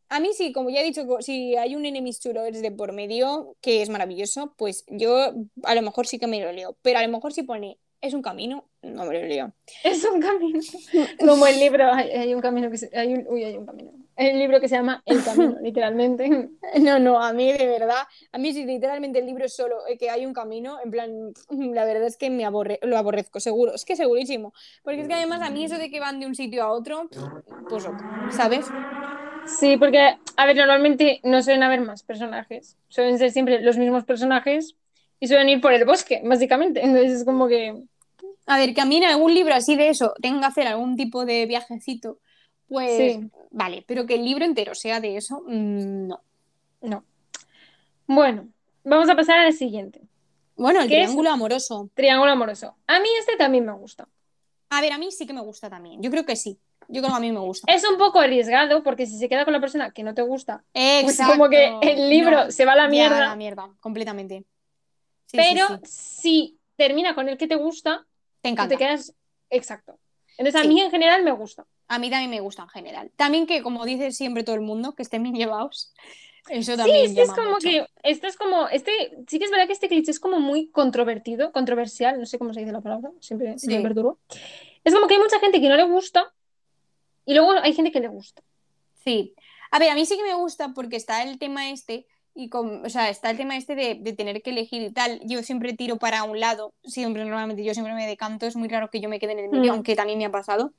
[0.08, 2.94] A mí sí, como ya he dicho, si hay un Enemies to Lovers de por
[2.94, 5.34] medio, que es maravilloso, pues yo
[5.64, 6.78] a lo mejor sí que me lo leo.
[6.82, 9.54] Pero a lo mejor si pone es un camino, no me lo leo.
[9.84, 10.62] Es un camino.
[11.20, 13.92] Como el libro, hay, hay un camino que se, hay un, uy, hay un camino.
[14.18, 16.50] Un libro que se llama El Camino, literalmente.
[16.80, 19.98] No, no, a mí de verdad, a mí si literalmente el libro es solo eh,
[19.98, 23.74] que hay un camino, en plan, la verdad es que me aborre, lo aborrezco, seguro,
[23.76, 24.54] es que segurísimo,
[24.84, 27.10] porque es que además a mí eso de que van de un sitio a otro,
[27.70, 27.86] pues
[28.36, 28.66] ¿sabes?
[29.48, 32.78] Sí, porque, a ver, normalmente no suelen haber más personajes.
[32.90, 34.76] Suelen ser siempre los mismos personajes
[35.20, 36.84] y suelen ir por el bosque, básicamente.
[36.84, 37.84] Entonces es como que.
[38.46, 40.96] A ver, que a mí en algún libro así de eso tenga que hacer algún
[40.96, 42.20] tipo de viajecito,
[42.68, 43.30] pues Sí.
[43.52, 46.22] vale, pero que el libro entero sea de eso, mm, no.
[46.82, 47.04] No.
[48.06, 48.48] Bueno,
[48.84, 50.02] vamos a pasar al siguiente.
[50.56, 51.90] Bueno, el triángulo amoroso.
[51.94, 52.76] Triángulo amoroso.
[52.88, 54.08] A mí este también me gusta.
[54.70, 57.12] A ver, a mí sí que me gusta también, yo creo que sí, yo creo
[57.14, 57.72] que a mí me gusta.
[57.72, 60.64] Es un poco arriesgado porque si se queda con la persona que no te gusta,
[60.74, 61.34] pues Exacto.
[61.34, 63.18] como que el libro No, se va a la mierda.
[63.18, 64.44] a la mierda, completamente.
[65.26, 65.80] Sí, pero sí.
[65.84, 68.06] si termina con el que te gusta,
[68.42, 68.76] Te encanta.
[68.76, 69.14] te quedas
[69.50, 70.00] exacto.
[70.38, 71.66] Entonces a mí en general me gusta.
[71.88, 73.12] A mí también me gusta en general.
[73.16, 75.94] También que, como dice siempre todo el mundo, que estén bien llevados.
[76.50, 77.68] Eso también Sí, que es como mucho.
[77.68, 78.92] que esto es como este
[79.28, 82.54] sí que es verdad que este cliché es como muy controvertido, controversial, no sé cómo
[82.54, 83.68] se dice la palabra, siempre Sí.
[83.68, 84.20] me perturbo.
[84.86, 86.34] Es como que hay mucha gente que no le gusta
[87.26, 88.42] y luego hay gente que le gusta.
[89.04, 89.34] Sí.
[89.72, 92.86] A ver, a mí sí que me gusta porque está el tema este, y con,
[92.86, 95.20] o sea, está el tema este de, de tener que elegir y tal.
[95.26, 98.90] Yo siempre tiro para un lado, siempre, normalmente yo siempre me decanto, es muy raro
[98.90, 99.76] que yo me quede en el medio, Mm.
[99.76, 100.72] aunque también me ha pasado.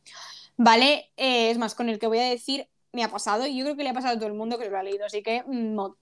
[0.59, 3.65] Vale, Eh, es más, con el que voy a decir, me ha pasado, y yo
[3.65, 5.23] creo que le ha pasado a todo el mundo que se lo ha leído, así
[5.23, 5.95] que, mm, mod.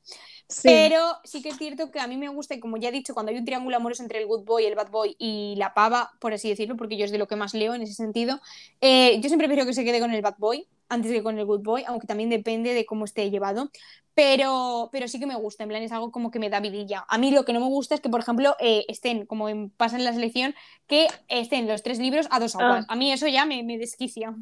[0.48, 0.62] Sí.
[0.64, 3.12] Pero sí que es cierto que a mí me gusta, y como ya he dicho,
[3.12, 6.12] cuando hay un triángulo amoroso entre el good boy, el bad boy y la pava,
[6.20, 8.40] por así decirlo, porque yo es de lo que más leo en ese sentido,
[8.80, 11.44] eh, yo siempre prefiero que se quede con el bad boy antes que con el
[11.46, 13.70] good boy, aunque también depende de cómo esté llevado.
[14.14, 17.04] Pero, pero sí que me gusta, en plan es algo como que me da vidilla.
[17.08, 19.70] A mí lo que no me gusta es que, por ejemplo, eh, estén, como en-
[19.70, 20.54] pasa en la selección,
[20.86, 22.86] que estén los tres libros a dos aguas.
[22.88, 22.94] Ah.
[22.94, 24.34] A mí eso ya me, me desquicia.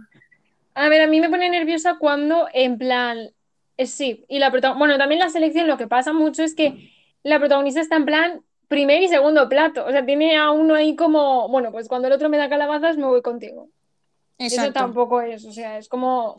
[0.75, 3.31] A ver, a mí me pone nerviosa cuando en plan
[3.77, 7.39] eh, sí, y la bueno, también la selección lo que pasa mucho es que la
[7.39, 11.49] protagonista está en plan primer y segundo plato, o sea, tiene a uno ahí como,
[11.49, 13.69] bueno, pues cuando el otro me da calabazas me voy contigo.
[14.39, 16.37] Eso tampoco es, o sea, es como...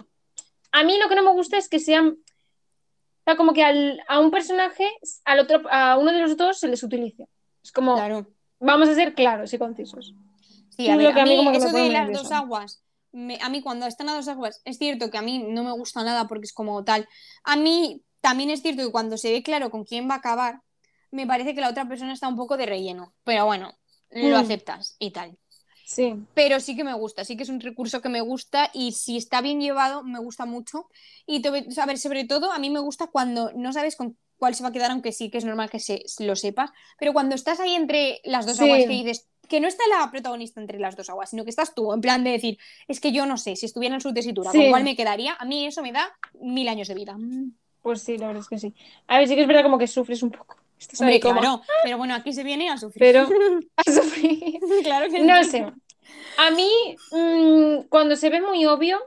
[0.71, 2.07] A mí lo que no me gusta es que sean...
[2.09, 4.87] O sea, como que al- a un personaje,
[5.23, 7.27] al otro, a uno de los dos se les utilice.
[7.63, 8.27] Es como, Claro.
[8.59, 10.13] vamos a ser claros y concisos.
[10.69, 12.21] Sí, a ver, mí eso de las nerviosa.
[12.23, 15.39] dos aguas, me- a mí cuando están a dos aguas, es cierto que a mí
[15.39, 17.07] no me gusta nada porque es como tal.
[17.45, 20.61] A mí también es cierto que cuando se ve claro con quién va a acabar,
[21.11, 23.13] me parece que la otra persona está un poco de relleno.
[23.23, 23.71] Pero bueno,
[24.11, 24.39] lo Mm.
[24.41, 25.37] aceptas y tal.
[25.85, 26.15] Sí.
[26.33, 29.17] Pero sí que me gusta, sí que es un recurso que me gusta y si
[29.17, 30.89] está bien llevado, me gusta mucho.
[31.27, 34.55] Y te- a ver, sobre todo, a mí me gusta cuando no sabes con cuál
[34.55, 37.35] se va a quedar, aunque sí que es normal que se, lo sepas, pero cuando
[37.35, 38.63] estás ahí entre las dos Sí.
[38.63, 41.75] aguas que dices que no está la protagonista entre las dos aguas, sino que estás
[41.75, 44.51] tú, en plan de decir, es que yo no sé, si estuviera en su tesitura,
[44.51, 44.57] Sí.
[44.57, 47.15] con cuál me quedaría, a mí eso me da mil años de vida.
[47.83, 48.73] Pues sí, la verdad es que sí.
[49.07, 50.57] A ver, sí que es verdad como que sufres un poco.
[50.85, 52.99] Estás Hombre, ahí como, claro, pero bueno, aquí se viene a sufrir.
[52.99, 53.27] Pero
[53.75, 54.59] a sufrir.
[54.83, 55.49] claro que No sí.
[55.51, 55.65] sé.
[56.37, 56.69] A mí,
[57.11, 58.99] mm, cuando se ve muy obvio,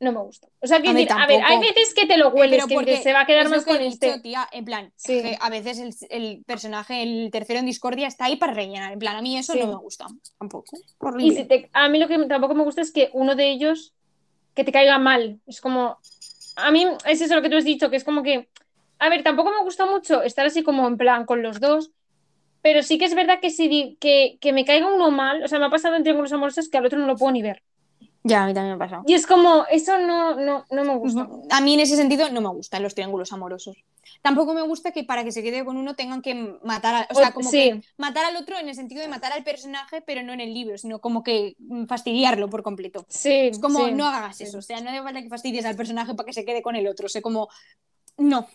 [0.00, 0.48] no me gusta.
[0.60, 3.12] O sea, A decir, a ver, hay veces que te lo hueles, Pero que se
[3.12, 4.06] va a quedar más que con este.
[4.08, 5.22] dicho, tía, en plan, Sí.
[5.22, 8.92] que a veces el, el personaje, el tercero en discordia, está ahí para rellenar.
[8.92, 9.60] En plan, a mí eso Sí.
[9.60, 10.06] no me gusta
[10.38, 10.76] tampoco.
[10.76, 11.36] Y Horrible.
[11.36, 13.94] si te- a mí lo que tampoco me gusta es que uno de ellos
[14.54, 15.40] que te caiga mal.
[15.46, 15.98] Es como.
[16.56, 18.48] A mí es eso lo que tú has dicho, que es como que.
[18.98, 21.90] A ver, tampoco me gusta mucho estar así como en plan con los dos.
[22.62, 25.58] Pero sí que es verdad que si que, que me caiga uno mal, o sea,
[25.58, 27.62] me ha pasado en triángulos amorosos que al otro no lo puedo ni ver.
[28.26, 29.02] Ya, a mí también me ha pasado.
[29.06, 31.28] Y es como, eso no, no, no me gusta.
[31.50, 33.76] A mí en ese sentido no me gustan los triángulos amorosos.
[34.22, 37.14] Tampoco me gusta que para que se quede con uno tengan que matar a, o
[37.14, 37.58] sea, como sí.
[37.58, 40.54] que matar al otro en el sentido de matar al personaje, pero no en el
[40.54, 43.04] libro, sino como que mm, fastidiarlo por completo.
[43.10, 43.92] Sí, Es como, sí.
[43.92, 46.46] no hagas eso, o sea, no hace falta que fastidies al personaje para que se
[46.46, 47.50] quede con el otro, o sea, como,
[48.16, 48.48] no.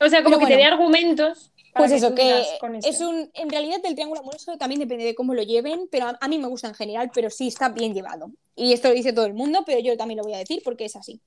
[0.00, 0.74] O sea, como Pero que te dé bueno.
[0.74, 2.44] argumentos Pues eso, que
[2.84, 3.30] es un.
[3.34, 6.38] En realidad, el triángulo amoroso también depende de cómo lo lleven, pero a, a mí
[6.38, 8.32] me gusta en general, pero sí está bien llevado.
[8.56, 10.86] Y esto lo dice todo el mundo, pero yo también lo voy a decir porque
[10.86, 11.20] es así.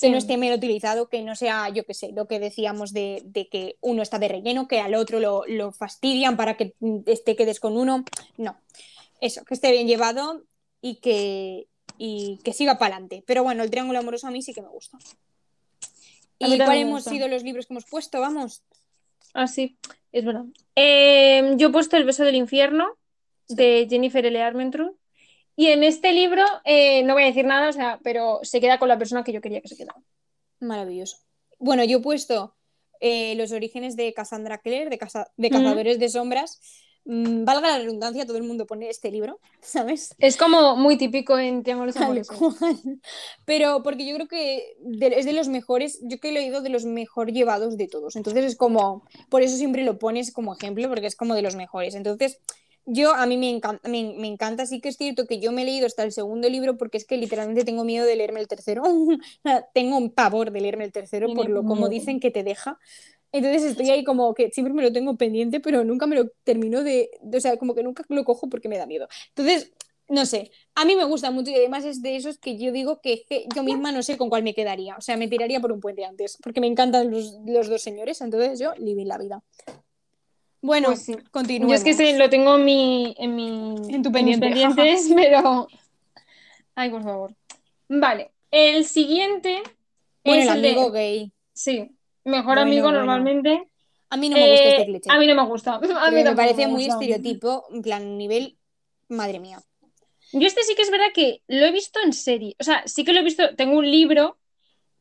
[0.00, 3.22] Que no esté mero utilizado, que no sea, yo qué sé, lo que decíamos de,
[3.24, 6.74] de que uno está de relleno, que al otro lo, lo fastidian para que
[7.24, 8.04] te quedes con uno.
[8.36, 8.56] No.
[9.20, 10.44] Eso, que esté bien llevado
[10.82, 13.24] y que, y que siga para adelante.
[13.26, 14.98] Pero bueno, el triángulo amoroso a mí sí que me gusta.
[16.38, 18.20] ¿Y cuáles hemos sido los libros que hemos puesto?
[18.20, 18.62] Vamos.
[19.34, 19.76] Ah, sí,
[20.12, 20.44] es verdad.
[20.74, 22.96] Eh, yo he puesto El beso del infierno
[23.48, 24.40] de Jennifer L.
[24.42, 24.96] Armentrout.
[25.56, 28.78] Y en este libro, eh, no voy a decir nada, o sea, pero se queda
[28.78, 30.00] con la persona que yo quería que se quedara.
[30.60, 31.18] Maravilloso.
[31.58, 32.54] Bueno, yo he puesto
[33.00, 36.60] eh, los orígenes de Cassandra Clare, de Cazadores de Sombras.
[37.10, 40.14] Mm, valga la redundancia, todo el mundo pone este libro, ¿sabes?
[40.18, 42.36] Es como muy típico en Triángulos Amorosos.
[42.36, 42.76] cual.
[43.46, 46.68] Pero porque yo creo que es de los mejores, yo que lo he leído de
[46.68, 48.14] los mejor llevados de todos.
[48.14, 51.56] Entonces es como, por eso siempre lo pones como ejemplo, porque es como de los
[51.56, 51.94] mejores.
[51.94, 52.40] Entonces,
[52.84, 55.62] yo a mí me encanta, me, me encanta, sí que es cierto que yo me
[55.62, 58.48] he leído hasta el segundo libro porque es que literalmente tengo miedo de leerme el
[58.48, 58.82] tercero.
[59.74, 62.78] Tengo un pavor de leerme el tercero por lo como dicen que te deja.
[63.32, 66.82] Entonces estoy ahí como que siempre me lo tengo pendiente, pero nunca me lo termino
[66.82, 69.08] de, de- o sea, como que nunca lo cojo porque me da miedo.
[69.28, 69.72] Entonces,
[70.08, 73.00] no sé, a mí me gusta mucho y además es de esos que yo digo
[73.02, 73.24] que,
[73.54, 74.96] yo misma no sé con cuál me quedaría.
[74.96, 78.20] O sea, me tiraría por un puente antes, porque me encantan los, los dos señores,
[78.22, 79.42] entonces yo living la vida.
[80.60, 81.16] Bueno, Pues sí.
[81.60, 84.46] Yo es que ese lo tengo en mi, en mi En tu mis pendiente.
[84.48, 85.68] pendientes, pero.
[86.74, 87.34] Ay, por favor.
[87.88, 88.30] Vale.
[88.50, 89.62] El siguiente
[90.24, 90.68] Bueno, es el el de.
[90.70, 91.32] amigo gay.
[91.52, 91.90] Sí,
[92.24, 92.98] mejor Bueno, amigo bueno.
[92.98, 93.68] normalmente.
[94.10, 95.10] A mí no me gusta Eh, este cliché.
[95.10, 95.74] A mí no me gusta.
[96.06, 98.56] A mí me parece me muy estereotipo, en plan, nivel,
[99.08, 99.60] madre mía.
[100.32, 102.54] Yo este sí que es verdad que lo he visto en serie.
[102.58, 104.38] O sea, sí que lo he visto, tengo un libro,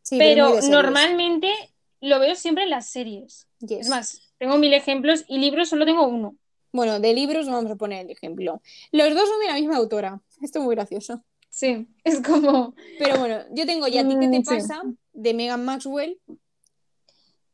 [0.02, 1.52] Sí, pero normalmente
[2.00, 3.48] lo veo siempre en las series.
[3.60, 3.80] Yes.
[3.82, 6.38] Es más, tengo mil ejemplos y libros solo tengo uno.
[6.72, 8.62] Bueno, de libros vamos a poner el ejemplo.
[8.92, 10.22] Los dos son de la misma autora.
[10.42, 11.24] Esto es muy gracioso.
[11.50, 12.74] Sí, es como.
[13.00, 14.56] Pero bueno, yo tengo ¿Y a ti qué te Mm, sí.
[14.56, 14.82] pasa?
[15.14, 16.20] de Megan Maxwell.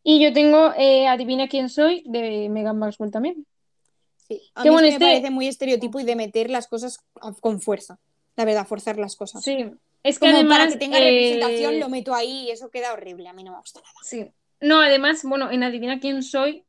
[0.04, 3.46] Y yo tengo eh, Adivina quién soy de Megan Maxwell también.
[4.28, 4.42] Sí.
[4.56, 7.00] A mí bueno, es que me este- parece muy estereotipo y de meter las cosas
[7.40, 8.00] con fuerza.
[8.36, 9.44] La verdad, forzar las cosas.
[9.44, 9.72] Sí,
[10.04, 10.58] es que Como además.
[10.60, 13.28] para que tenga eh, representación lo meto ahí y eso queda horrible.
[13.30, 13.94] A mí no me gusta nada.
[14.04, 14.26] Sí.
[14.60, 16.64] No, además, bueno, en Adivina quién soy.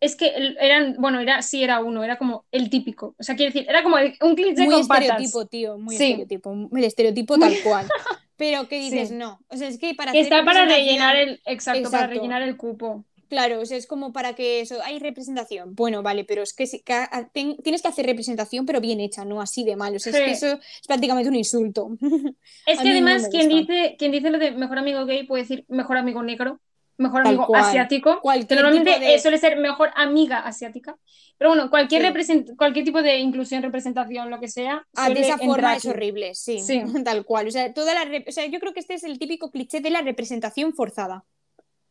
[0.00, 3.16] Es que eran, bueno, era, sí era uno, era como el típico.
[3.18, 5.04] O sea, quiero decir, era como el- un cliché Muy con patas.
[5.06, 5.78] estereotipo, tío.
[5.78, 6.04] Muy Sí.
[6.04, 6.68] estereotipo.
[6.76, 7.88] El estereotipo tal cual.
[8.38, 9.14] Pero que dices, Sí.
[9.14, 9.40] no.
[9.48, 13.04] O sea, es que para Que está para rellenar el, exacto, para rellenar el cupo.
[13.28, 15.74] Claro, o sea, es como para que eso, hay representación.
[15.74, 19.00] Bueno, vale, pero es que, si- que a- ten- tienes que hacer representación, pero bien
[19.00, 19.94] hecha, no así de mal.
[19.94, 21.90] O sea, es que eso es prácticamente un insulto.
[22.64, 25.66] Es que no además, quien dice, quien dice lo de mejor amigo gay puede decir
[25.68, 26.58] mejor amigo negro,
[26.98, 27.62] mejor Tal amigo cual.
[27.64, 30.96] asiático, que normalmente de- suele ser mejor amiga asiática.
[31.38, 32.08] Pero bueno, cualquier, Sí.
[32.08, 35.78] represent- cualquier tipo de inclusión, representación, lo que sea, Ah, de esa forma aquí.
[35.78, 36.82] es horrible, sí, Sí.
[37.06, 37.46] tal cual.
[37.46, 39.90] O sea, toda la o sea, yo creo que este es el típico cliché de
[39.90, 41.24] la representación forzada.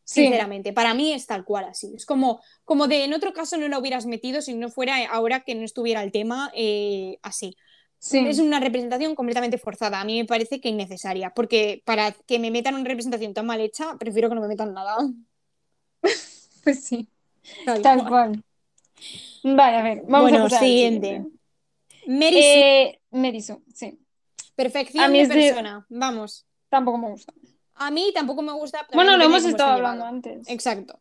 [0.04, 0.22] Sí.
[0.24, 1.92] Sinceramente, para mí es tal cual así.
[1.96, 5.42] Es como, como de en otro caso no lo hubieras metido si no fuera ahora
[5.42, 7.58] que no estuviera el tema eh, así.
[8.00, 8.20] Sí.
[8.28, 10.00] Es una representación completamente forzada.
[10.00, 13.60] A mí me parece que innecesaria, porque para que me metan una representación tan mal
[13.60, 14.98] hecha, prefiero que no me metan nada.
[16.64, 17.08] Pues sí,
[17.66, 18.10] Tal tal cual.
[18.10, 18.44] cual.
[19.56, 21.24] Vale, a ver, vamos Bueno, a pasar siguiente.
[22.08, 23.98] Mary Sue, Eh, Merisu, sí.
[24.56, 25.86] perfección a mí de es de- persona.
[25.90, 26.46] Vamos.
[26.70, 27.34] Tampoco me gusta.
[27.76, 28.86] A mí tampoco me gusta.
[28.94, 30.16] Bueno, lo hemos estado hablando llevado.
[30.16, 30.50] antes.
[30.50, 31.00] Exacto.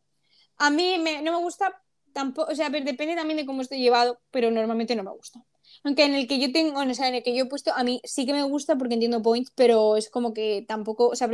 [0.59, 1.83] A mí me- no me gusta
[2.13, 5.43] tampoco, o sea, depende también de cómo esté llevado, pero normalmente no me gusta.
[5.87, 7.85] Aunque en el que yo tengo, o sea, en el que yo he puesto, a
[7.85, 11.31] mí sí que me gusta porque entiendo points, pero es como que tampoco, o sea,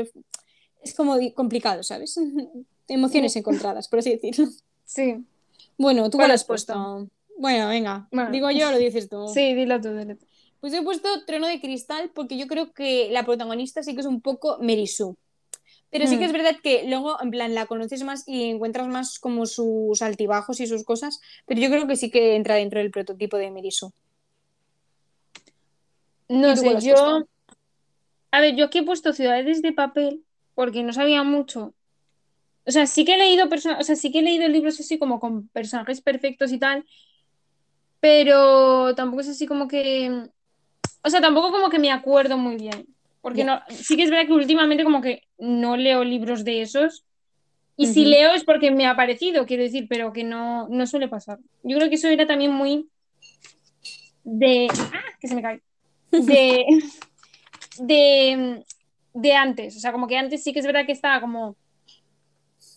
[0.83, 2.21] es como complicado, ¿sabes?
[2.87, 4.49] Emociones encontradas, por así decirlo.
[4.85, 5.25] Sí,
[5.79, 7.09] Bueno, ¿tú ¿Cuál has puesto?
[7.39, 8.31] Bueno, venga, Bueno.
[8.31, 9.27] digo yo, lo dices tú.
[9.29, 10.27] sí, dilo tú, dilo tú.
[10.61, 14.07] Pues he puesto Trono de Cristal porque yo creo que la protagonista sí que es
[14.07, 15.17] un poco Merisu.
[15.91, 16.27] Pero sí que Mm.
[16.27, 20.61] es verdad que luego, en plan, la conoces más y encuentras más como sus altibajos
[20.61, 21.21] y sus cosas.
[21.47, 23.93] Pero yo creo que sí que entra dentro del prototipo de Merisu.
[26.33, 26.95] No ¿Y tú cuál sé, yo.
[26.95, 27.29] puesto?
[28.31, 30.25] A ver, yo aquí he puesto ciudades de papel
[30.55, 31.75] porque no sabía mucho.
[32.65, 34.99] O sea, sí que he leído persona- o sea, sí que he leído libros así
[34.99, 36.85] como con personajes perfectos y tal,
[38.01, 40.29] pero tampoco es así como que.
[41.03, 42.87] O sea, tampoco como que me acuerdo muy bien.
[43.21, 47.05] Porque no, sí que es verdad que últimamente como que no leo libros de esos.
[47.77, 51.09] Y si leo es porque me ha parecido, quiero decir, pero que no, no suele
[51.09, 51.39] pasar.
[51.63, 52.89] Yo creo que eso era también muy
[54.25, 54.69] de.
[54.93, 55.03] ¡Ah!
[55.21, 55.63] Que se me cae.
[56.13, 56.65] De.
[57.79, 58.65] de,
[59.15, 59.77] de antes.
[59.77, 61.57] O sea, como que antes sí que es verdad que estaba como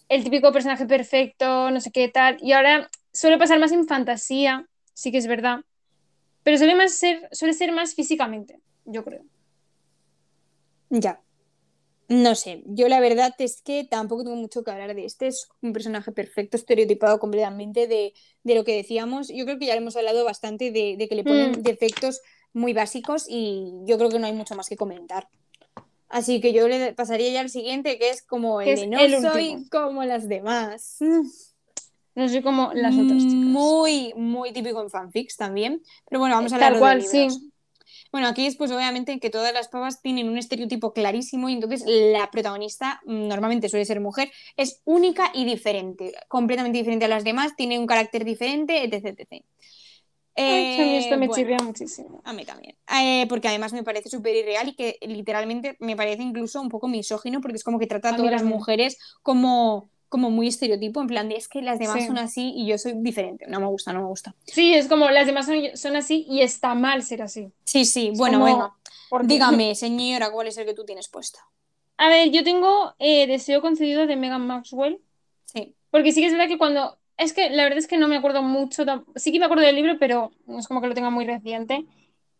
[0.09, 2.37] el típico personaje perfecto, no sé qué tal.
[2.41, 5.59] Y ahora suele pasar más en fantasía, sí que es verdad.
[6.43, 8.59] Pero suele, más ser, suele ser más físicamente.
[8.85, 9.23] yo creo.
[10.89, 11.19] Ya.
[12.07, 15.25] No sé, yo la verdad es que tampoco tengo mucho que hablar de este.
[15.25, 18.13] Es un personaje perfecto, estereotipado completamente de,
[18.43, 19.29] de lo que decíamos.
[19.29, 21.63] Yo creo que ya hemos hablado bastante de, de que le ponen Mm.
[21.63, 22.21] defectos
[22.55, 25.27] muy básicos y yo creo que no hay mucho más que comentar.
[26.09, 28.99] Así que yo le pasaría ya al siguiente, que es como el es de no
[28.99, 30.97] el soy como las demás.
[32.15, 33.33] No sé cómo las otras chicas.
[33.33, 35.83] Muy, muy típico en fanfics también.
[36.09, 37.51] Pero bueno, vamos a Tal hablar cual, de sí.
[38.15, 41.83] Bueno, aquí es pues obviamente que todas las pavas tienen un estereotipo clarísimo y entonces
[41.85, 47.25] la protagonista mm, normalmente suele ser mujer, es única y diferente, completamente diferente a las
[47.25, 49.19] demás, tiene un carácter diferente, etc.
[49.19, 49.43] etc.
[50.37, 52.21] A mí esto me Eh, bueno, chirría muchísimo.
[52.25, 52.75] a mí también.
[52.93, 56.87] Eh, porque además me parece súper irreal y que literalmente me parece incluso un poco
[56.87, 61.07] misógino porque es como que trata a todas las mujeres como, como muy estereotipo, en
[61.07, 62.07] plan de es que las demás Sí.
[62.07, 63.45] son así y yo soy diferente.
[63.47, 64.35] No me gusta, no me gusta.
[64.45, 67.51] Sí, es como las demás son, son así y está mal ser así.
[67.63, 68.73] Sí, sí, Es bueno, como- venga.
[69.23, 71.39] Dígame, señora, ¿cuál es el que tú tienes puesto?
[71.97, 74.99] A ver, yo tengo eh, Deseo concedido de Megan Maxwell.
[75.45, 75.73] Sí.
[75.91, 76.97] Porque sí que es verdad que cuando.
[77.17, 78.83] Es que la verdad es que no me acuerdo mucho.
[79.15, 81.85] Sí que me acuerdo del libro, pero no es como que lo tenga muy reciente.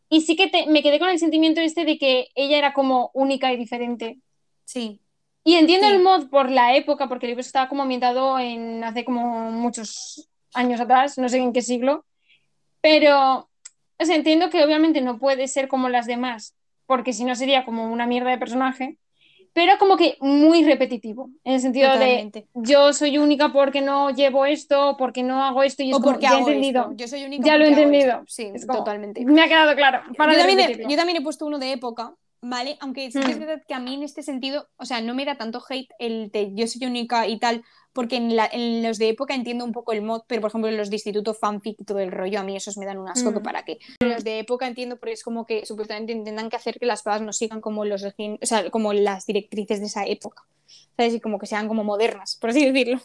[0.10, 3.10] Y sí que te- me quedé con el sentimiento este de que ella era como
[3.14, 4.20] única y diferente.
[4.66, 5.00] Sí.
[5.44, 5.94] Y entiendo Sí.
[5.94, 10.28] el mod por la época, porque el libro estaba como ambientado en hace como muchos
[10.54, 12.06] años atrás, no sé en qué siglo.
[12.82, 13.50] Pero,
[14.00, 16.56] o sea, entiendo que obviamente no puede ser como las demás,
[16.86, 18.98] porque si no sería como una mierda de personaje.
[19.56, 22.42] Pero como que muy repetitivo, en el sentido Totalmente.
[22.42, 26.02] de yo soy única porque no llevo esto, porque no hago esto y es O
[26.02, 26.82] como, porque ya he entendido.
[26.82, 26.94] esto.
[26.98, 28.24] Yo soy única Ya lo he entendido.
[28.28, 29.24] Sí, como, totalmente.
[29.24, 30.02] Me ha quedado claro.
[30.18, 30.90] Para yo, de también he, repetirlo.
[30.92, 32.14] yo también he puesto uno de época,
[32.48, 32.78] ¿vale?
[32.80, 33.40] Aunque sí que es Hmm.
[33.42, 36.30] verdad que a mí en este sentido, o sea, no me da tanto hate el
[36.32, 39.72] de yo soy única y tal, porque en, la- en los de época entiendo un
[39.72, 42.40] poco el mod, pero por ejemplo en los de instituto fanfic y todo el rollo,
[42.40, 43.44] a mí esos me dan un asco que Hmm.
[43.44, 43.80] para qué.
[44.00, 47.02] En los de época entiendo porque es como que supuestamente intentan que hacer que las
[47.04, 50.44] pavas no sigan como los o sea, como las directrices de esa época.
[50.98, 51.14] ¿Sabes?
[51.16, 53.00] Y como que sean como modernas, por así decirlo.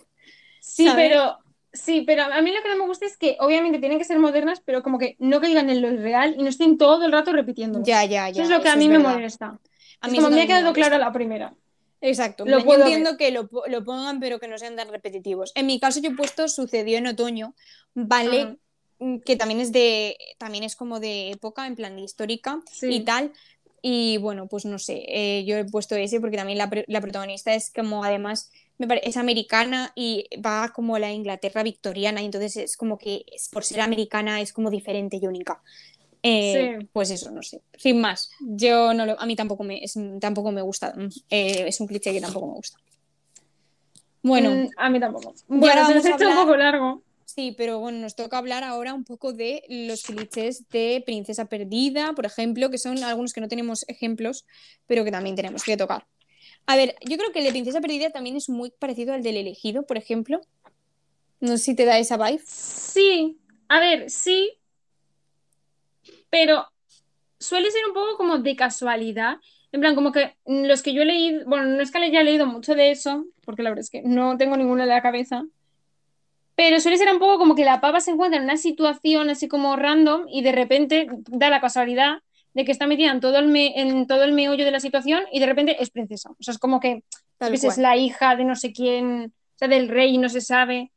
[0.60, 1.08] Sí, ¿sabes?
[1.10, 1.38] pero
[1.72, 4.18] sí, pero a mí lo que no me gusta es que obviamente tienen que ser
[4.18, 7.32] modernas, pero como que no caigan en lo irreal y no estén todo el rato
[7.32, 7.80] repitiendo.
[7.84, 8.42] Ya, ya, Eso ya.
[8.44, 9.14] es lo que a eso mí me verdad.
[9.14, 9.60] molesta.
[10.00, 11.54] A Es mí como eso me ha quedado clara la primera.
[12.00, 12.46] Exacto.
[12.46, 15.52] Lo Yo puedo entiendo que lo, lo pongan, pero que no sean tan repetitivos.
[15.54, 17.54] En mi caso, yo he puesto sucedió en otoño,
[17.94, 18.40] ¿vale?
[18.42, 18.56] Ajá.
[18.98, 20.16] Mm, Que también es de.
[20.38, 22.88] También es como de época, en plan de histórica Sí.
[22.88, 23.32] y tal.
[23.82, 25.04] Y bueno, pues no sé.
[25.08, 28.50] eh, yo he puesto ese porque también la, la protagonista es como, además,
[28.80, 32.22] me pare- es americana y va como a la Inglaterra victoriana.
[32.22, 35.62] Y entonces es como que es- por ser americana es como diferente y única.
[36.22, 36.88] Eh, Sí.
[36.92, 37.60] Pues eso, no sé.
[37.76, 40.92] Sin más, yo no lo, a mí tampoco me, es- tampoco me gusta.
[40.96, 42.78] mm, eh, es un cliché que tampoco me gusta.
[44.22, 45.34] Bueno, Mm, a mí tampoco.
[45.48, 47.02] Bueno, se nos a ha hecho un hablar- poco largo.
[47.24, 52.12] sí, pero bueno, nos toca hablar ahora un poco de los clichés de Princesa Perdida,
[52.14, 54.44] por ejemplo, que son algunos que no tenemos ejemplos,
[54.86, 56.06] pero que también tenemos que tocar.
[56.66, 59.36] A ver, yo creo que el de Princesa Perdida también es muy parecido al del
[59.36, 60.40] elegido, por ejemplo.
[61.40, 62.42] No sé si te da esa vibe.
[62.44, 63.38] Sí,
[63.68, 64.52] a ver, sí,
[66.30, 66.66] pero
[67.38, 69.38] suele ser un poco como de casualidad.
[69.72, 72.46] En plan, como que los que yo he leído, bueno, no es que haya leído
[72.46, 75.44] mucho de eso, porque la verdad es que no tengo ninguno en la cabeza,
[76.56, 79.48] pero suele ser un poco como que la pava se encuentra en una situación así
[79.48, 82.22] como random y de repente da la casualidad
[82.54, 85.22] de que está metida en todo el, me- en todo el meollo de la situación
[85.32, 86.30] y de repente es princesa.
[86.30, 87.04] O sea, es como que
[87.38, 90.40] Tal pues, es la hija de no sé quién, o sea, del rey no se
[90.40, 90.90] sabe.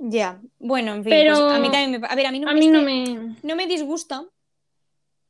[0.00, 2.06] Ya, bueno, en fin, Pero pues a mí también me...
[2.08, 3.36] A ver, a mí no, A mí este- no me...
[3.42, 4.24] no me disgusta,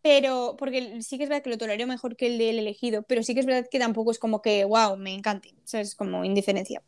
[0.03, 3.23] pero porque sí que es verdad que lo tolero mejor que el del elegido, pero
[3.23, 5.95] sí que es verdad que tampoco es como que, wow, me encante, o sea, es
[5.95, 6.83] como indiferencia.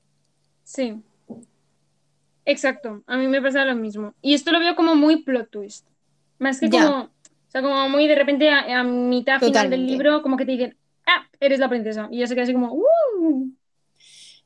[0.64, 0.95] Sí.
[2.45, 4.14] Exacto, a mí me pasa lo mismo.
[4.22, 5.86] Y esto lo veo como muy plot twist.
[6.38, 7.11] Más que como,
[7.51, 10.53] o sea, como muy de repente a, a mitad final del libro, como que te
[10.53, 12.07] dicen, ah, eres la princesa.
[12.09, 13.49] Y ya se queda así como, "Uh".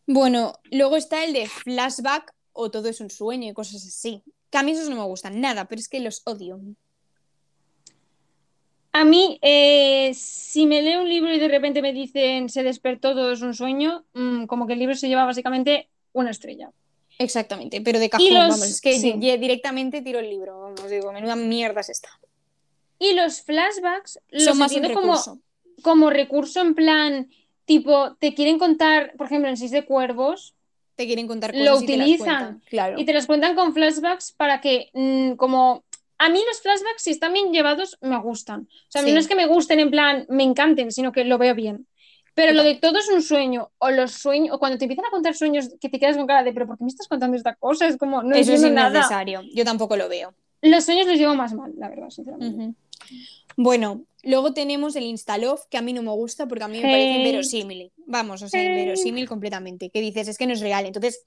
[0.07, 4.23] Bueno, luego está el de flashback o todo es un sueño y cosas así.
[4.49, 6.59] Que a mí esos no me gustan nada, pero es que los odio.
[8.93, 13.13] A mí, eh, si me leo un libro y de repente me dicen se despertó,
[13.15, 16.71] todo es un sueño, mm, como que el libro se lleva básicamente una estrella.
[17.19, 19.13] Exactamente, pero de cajón, los- vamos, es que sí.
[19.13, 22.09] directamente tiro el libro, vamos, digo, menuda mierda es esta.
[22.99, 25.39] Y los flashbacks los Son más un como, recurso.
[25.83, 27.29] como recurso en plan,
[27.65, 30.55] tipo, te quieren contar, por ejemplo, en Seis de Cuervos,
[30.97, 32.27] Te quieren contar lo cosas y te las utilizan.
[32.37, 33.01] cuentan, claro.
[33.01, 35.83] y te las cuentan con flashbacks para que, mm, como,
[36.19, 38.61] a mí los flashbacks, si están bien llevados, me gustan.
[38.63, 39.15] O sea, a mí Sí.
[39.15, 41.87] no es que me gusten en plan, me encanten, sino que lo veo bien.
[42.37, 45.11] Pero lo de todo es un sueño, o los sueños, o cuando te empiezan a
[45.11, 47.55] contar sueños que te quedas con cara de, pero ¿por qué me estás contando esta
[47.55, 47.87] cosa?
[47.87, 48.91] Es como, no Eso es nada.
[48.91, 50.35] innecesario, yo tampoco lo veo.
[50.63, 52.65] Los sueños los llevo más mal, la verdad, sinceramente.
[52.65, 52.75] Ujú.
[53.57, 56.89] Bueno, luego tenemos el Instalove, que a mí no me gusta porque a mí me
[56.91, 57.17] parece Hate.
[57.19, 57.93] inverosímil.
[58.07, 58.71] Vamos, o sea, Hate.
[58.71, 59.91] inverosímil completamente.
[59.91, 60.85] Que dices, es que no es real.
[60.87, 61.25] Entonces,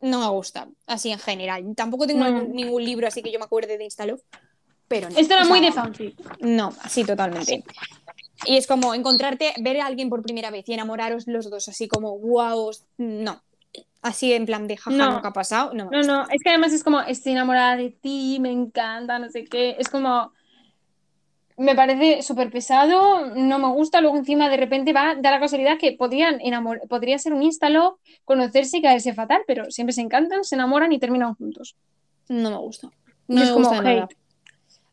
[0.00, 1.64] no me gusta, así en general.
[1.76, 2.30] Tampoco tengo No.
[2.30, 4.20] ningún, ningún libro así que yo me acuerde de Instalove,
[4.88, 5.16] pero no.
[5.16, 6.14] Esto era O muy sea, de fanfic.
[6.40, 7.64] No, así totalmente.
[8.44, 11.86] Y es como encontrarte, ver a alguien por primera vez y enamoraros los dos, así
[11.88, 13.40] como, wow, no.
[14.02, 15.12] Así en plan de jaja, No.
[15.12, 15.72] nunca ha pasado.
[15.74, 19.30] No, No, no, es que además es como, estoy enamorada de ti, me encanta, no
[19.30, 19.76] sé qué.
[19.78, 20.32] Es como,
[21.62, 24.00] me parece súper pesado, no me gusta.
[24.00, 27.98] Luego encima de repente va, da la casualidad que podrían enamor podría ser un instalo,
[28.24, 31.76] conocerse y caerse fatal, pero siempre se encantan, se enamoran y terminan juntos.
[32.28, 32.90] No me gusta.
[33.28, 34.04] No es me como gusta nada.
[34.04, 34.16] hate.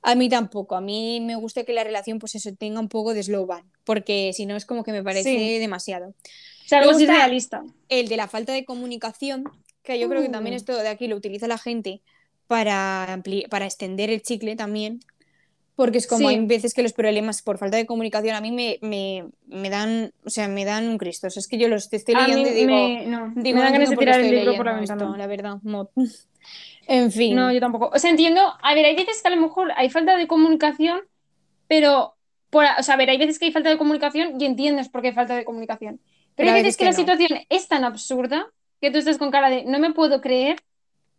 [0.01, 0.76] A mí tampoco.
[0.76, 3.70] A mí me gusta que la relación, pues eso, tenga un poco de slow burn,
[3.84, 5.57] porque si no es como que me parece Sí.
[5.59, 6.09] demasiado.
[6.09, 6.13] O
[6.67, 7.63] sea, algo realista.
[7.89, 9.43] El de la falta de comunicación,
[9.84, 10.57] que yo creo que también Mm.
[10.57, 12.01] esto de aquí lo utiliza la gente
[12.47, 14.99] para, para extender el chicle también,
[15.80, 16.36] porque es como Sí.
[16.36, 20.12] hay veces que los problemas por falta de comunicación a mí me, me, me dan,
[20.26, 21.28] o sea, me dan un cristo.
[21.28, 23.66] O sea, es que yo los estoy leyendo y digo, me, no, digo, me no
[23.66, 25.04] da ganas de tirar el libro por la ventana.
[25.06, 25.58] esto, la verdad.
[25.64, 25.88] mod.
[26.88, 27.34] En fin.
[27.34, 27.92] No, yo tampoco.
[27.94, 28.42] O sea, entiendo.
[28.62, 31.00] A ver, hay veces que a lo mejor hay falta de comunicación,
[31.68, 32.16] pero.
[32.50, 35.02] Por, o sea, a ver, hay veces que hay falta de comunicación y entiendes por
[35.02, 36.02] qué hay falta de comunicación.
[36.36, 36.98] Pero Pero hay veces veces que, que la no.
[36.98, 38.48] situación es tan absurda
[38.82, 40.58] que tú estás con cara de no me puedo creer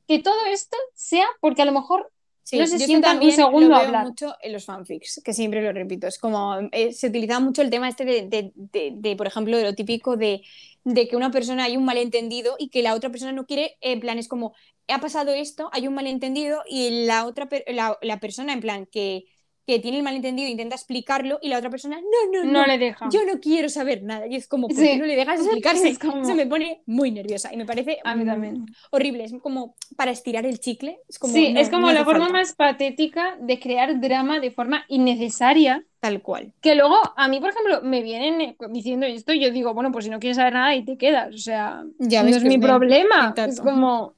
[0.08, 3.32] que todo esto sea porque a lo mejor Sí, no se yo sientan un también
[3.32, 4.08] segundo lo a veo hablar.
[4.08, 6.06] mucho en los fanfics, que siempre lo repito.
[6.08, 9.56] Es como, eh, se utiliza mucho el tema este de, de- de- de, por ejemplo,
[9.56, 10.42] de lo típico de,
[10.84, 14.00] de que una persona hay un malentendido y que la otra persona no quiere, en
[14.00, 14.54] plan, es como,
[14.88, 18.86] ha pasado esto, hay un malentendido y la otra, per- la, la persona, en plan,
[18.86, 19.24] que,
[19.70, 22.78] que tiene el malentendido intenta explicarlo y la otra persona, no, no, no no, le
[22.78, 23.08] deja.
[23.12, 24.26] yo no quiero saber nada.
[24.26, 24.82] Y es como, ¿por Sí.
[24.82, 25.96] qué no le dejas explicarse?
[26.00, 28.66] Como- Eso me pone muy nerviosa y me parece A mí mm, también.
[28.90, 29.24] horrible.
[29.24, 30.98] Es como para estirar el chicle.
[31.08, 32.32] Es como, sí, no, es como no la forma falta.
[32.38, 35.84] más patética de crear drama de forma innecesaria.
[36.00, 36.52] Tal cual.
[36.62, 40.06] Que luego a mí, por ejemplo, me vienen diciendo esto y yo digo, bueno, pues
[40.06, 41.34] si no quieres saber nada y te quedas.
[41.34, 42.60] O sea, Ya no es mi bien.
[42.62, 43.28] problema.
[43.30, 43.44] Exacto.
[43.44, 44.14] Es como,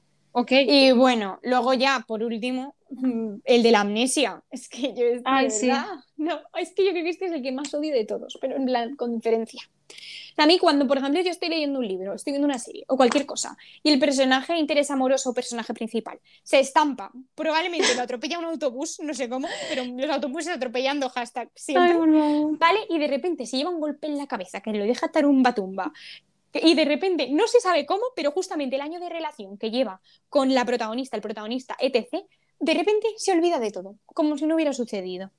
[0.67, 4.43] Y bueno, luego ya, por último, mm, el de la amnesia.
[4.51, 5.69] Es que yo, Ay, sí.
[6.17, 8.55] no, es que yo creo que este es el que más odio de todos, pero
[8.55, 9.61] en plan, con diferencia.
[10.37, 12.97] A mí cuando, por ejemplo, yo estoy leyendo un libro, estoy viendo una serie o
[12.97, 18.39] cualquier cosa, y el personaje interés amoroso o personaje principal se estampa, probablemente lo atropella
[18.39, 21.91] un autobús, no sé cómo, pero los autobuses atropellando hashtag siempre.
[21.91, 22.57] Ay, favor.
[22.57, 22.79] ¿vale?
[22.89, 25.93] Y de repente se lleva un golpe en la cabeza que lo deja tarumba tumba.
[26.53, 30.01] Y de repente no se sabe cómo, pero justamente el año de relación que lleva
[30.29, 32.25] con la protagonista, el protagonista, etc.,
[32.59, 35.31] de repente se olvida de todo, como si no hubiera sucedido.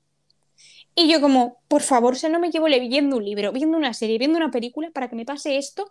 [0.95, 3.93] Y yo como, por favor, o sea, no me llevo leyendo un libro, viendo una
[3.93, 5.89] serie, viendo una película para que me pase esto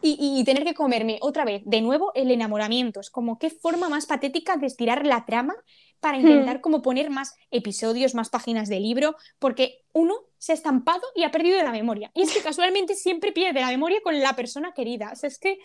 [0.00, 3.00] y- y tener que comerme otra vez de nuevo el enamoramiento.
[3.00, 5.54] Es como qué forma más patética de estirar la trama
[6.00, 11.02] para intentar como poner más episodios, más páginas de libro, porque uno se ha estampado
[11.14, 12.10] y ha perdido la memoria.
[12.14, 15.10] Y es que casualmente siempre pierde la memoria con la persona querida.
[15.12, 15.58] O sea, es que,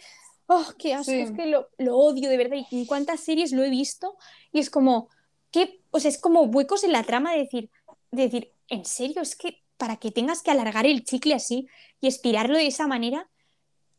[0.47, 1.19] oh, qué asco, Sí.
[1.19, 2.57] es que lo, lo odio de verdad.
[2.71, 4.17] Y en cuántas series lo he visto
[4.51, 5.09] y es como,
[5.51, 5.81] ¿qué?
[5.91, 7.69] O sea, es como huecos en la trama de decir,
[8.11, 9.21] de decir, ¿en serio?
[9.21, 11.67] Es que para que tengas que alargar el chicle así
[12.01, 13.29] y estirarlo de esa manera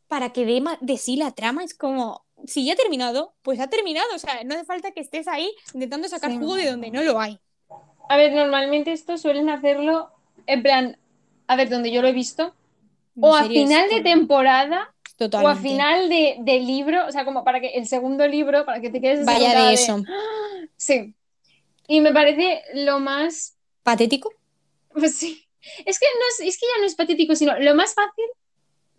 [0.07, 3.59] para que dé ma- de sí la trama, es como, si ya ha terminado, pues
[3.59, 4.07] ha terminado.
[4.15, 6.37] O sea, no hace falta que estés ahí intentando sacar Sí.
[6.37, 7.39] jugo de donde no lo hay.
[8.09, 10.11] A ver, normalmente esto suelen hacerlo
[10.47, 10.97] en plan,
[11.47, 12.53] a ver, donde yo lo he visto,
[13.19, 14.93] o a final de temporada
[15.41, 18.81] o a final de, de libro, o sea, como para que el segundo libro, para
[18.81, 20.03] que te quedes Vaya de eso.
[20.07, 20.65] "Ah".
[20.77, 21.15] Sí.
[21.87, 24.31] Y me parece lo más, ¿Patético?
[24.93, 25.41] pues sí.
[25.85, 28.25] Es que no es, es que ya no es patético, sino lo más fácil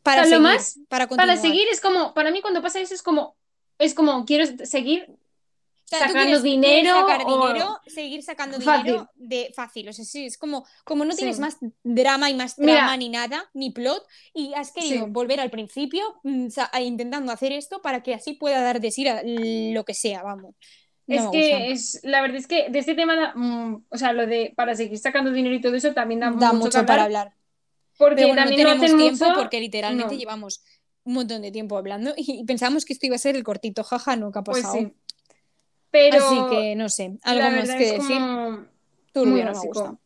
[0.06, 3.02] Para lo seguir, más- para para seguir es como, para mí cuando pasa eso es
[3.02, 3.36] como,
[3.78, 8.84] es como quiero seguir O sea, tú sacando dinero sacar o- dinero, seguir sacando Fácil.
[8.84, 9.88] dinero de fácil.
[9.88, 11.18] O sea, sí, es como, como no Sí.
[11.18, 12.72] tienes más drama y más Mira.
[12.78, 14.02] trama ni nada, ni plot,
[14.34, 15.10] y has querido Sí.
[15.10, 16.48] volver al principio mm,
[16.80, 20.54] intentando hacer esto para que así pueda dar de sí a lo que sea, vamos.
[21.08, 24.12] No Es que es, la verdad es que de este tema, da- mm, o sea,
[24.12, 27.28] lo de para seguir sacando dinero y todo eso también da, da mucho, para hablar,
[27.28, 27.36] hablar.
[27.98, 29.40] Porque Pero bueno, no también tenemos tiempo mucho.
[29.40, 30.18] porque literalmente no.
[30.20, 30.62] llevamos
[31.04, 34.16] un montón de tiempo hablando y pensamos que esto iba a ser el cortito, jaja,
[34.16, 34.78] no, que ha Pues pasado.
[34.80, 34.92] sí.
[35.90, 38.16] Pero Así que no sé, algo más que es decir.
[38.18, 38.66] como
[39.12, 39.98] Turbio, no me.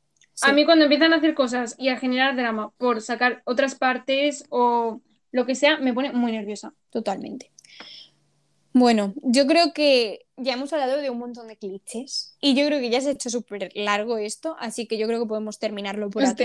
[0.42, 4.44] A mí cuando empiezan a hacer cosas y a generar drama por sacar otras partes
[4.50, 5.00] o
[5.32, 6.72] lo que sea, me pone muy nerviosa.
[6.90, 7.50] Totalmente.
[8.72, 12.78] Bueno, yo creo que ya hemos hablado de un montón de clichés y yo creo
[12.78, 16.08] que ya se ha hecho súper largo esto, así que yo creo que podemos terminarlo
[16.08, 16.44] por aquí.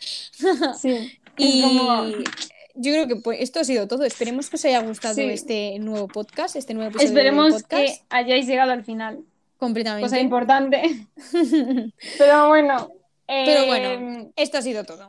[0.00, 1.16] Sí.
[1.36, 2.04] Y como-
[2.74, 4.04] yo creo que pues, esto ha sido todo.
[4.04, 5.22] Esperemos que os haya gustado Sí.
[5.22, 7.86] este nuevo podcast, este nuevo episodio Esperemos del podcast.
[7.86, 9.20] que hayáis llegado al final.
[9.56, 10.06] completamente.
[10.06, 11.06] cosa importante.
[12.18, 12.92] Pero bueno.
[13.26, 14.32] Pero bueno.
[14.36, 15.08] Esto ha sido todo.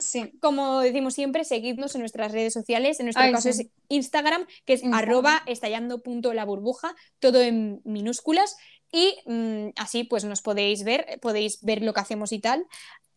[0.00, 0.32] Sí.
[0.40, 2.98] Como decimos siempre, seguidnos en nuestras redes sociales.
[3.00, 3.62] En nuestro Ay, caso sí.
[3.62, 5.08] es Instagram, que es Instagram.
[5.08, 8.56] arroba estallando.la burbuja, todo en minúsculas.
[8.92, 12.66] Y mm, así pues nos podéis ver, podéis ver lo que hacemos y tal.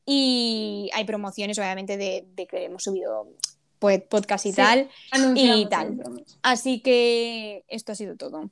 [0.06, 3.28] Y hay promociones, obviamente, de, de que hemos subido
[3.80, 4.56] pues, podcast y Sí.
[4.56, 4.90] tal.
[5.36, 5.98] Y tal.
[6.42, 8.50] Así que esto ha sido todo.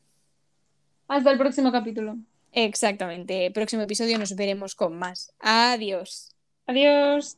[1.08, 2.16] Hasta el próximo capítulo.
[2.54, 3.50] Exactamente.
[3.52, 5.34] Próximo episodio nos veremos con más.
[5.40, 6.36] Adiós.
[6.68, 7.38] Adiós.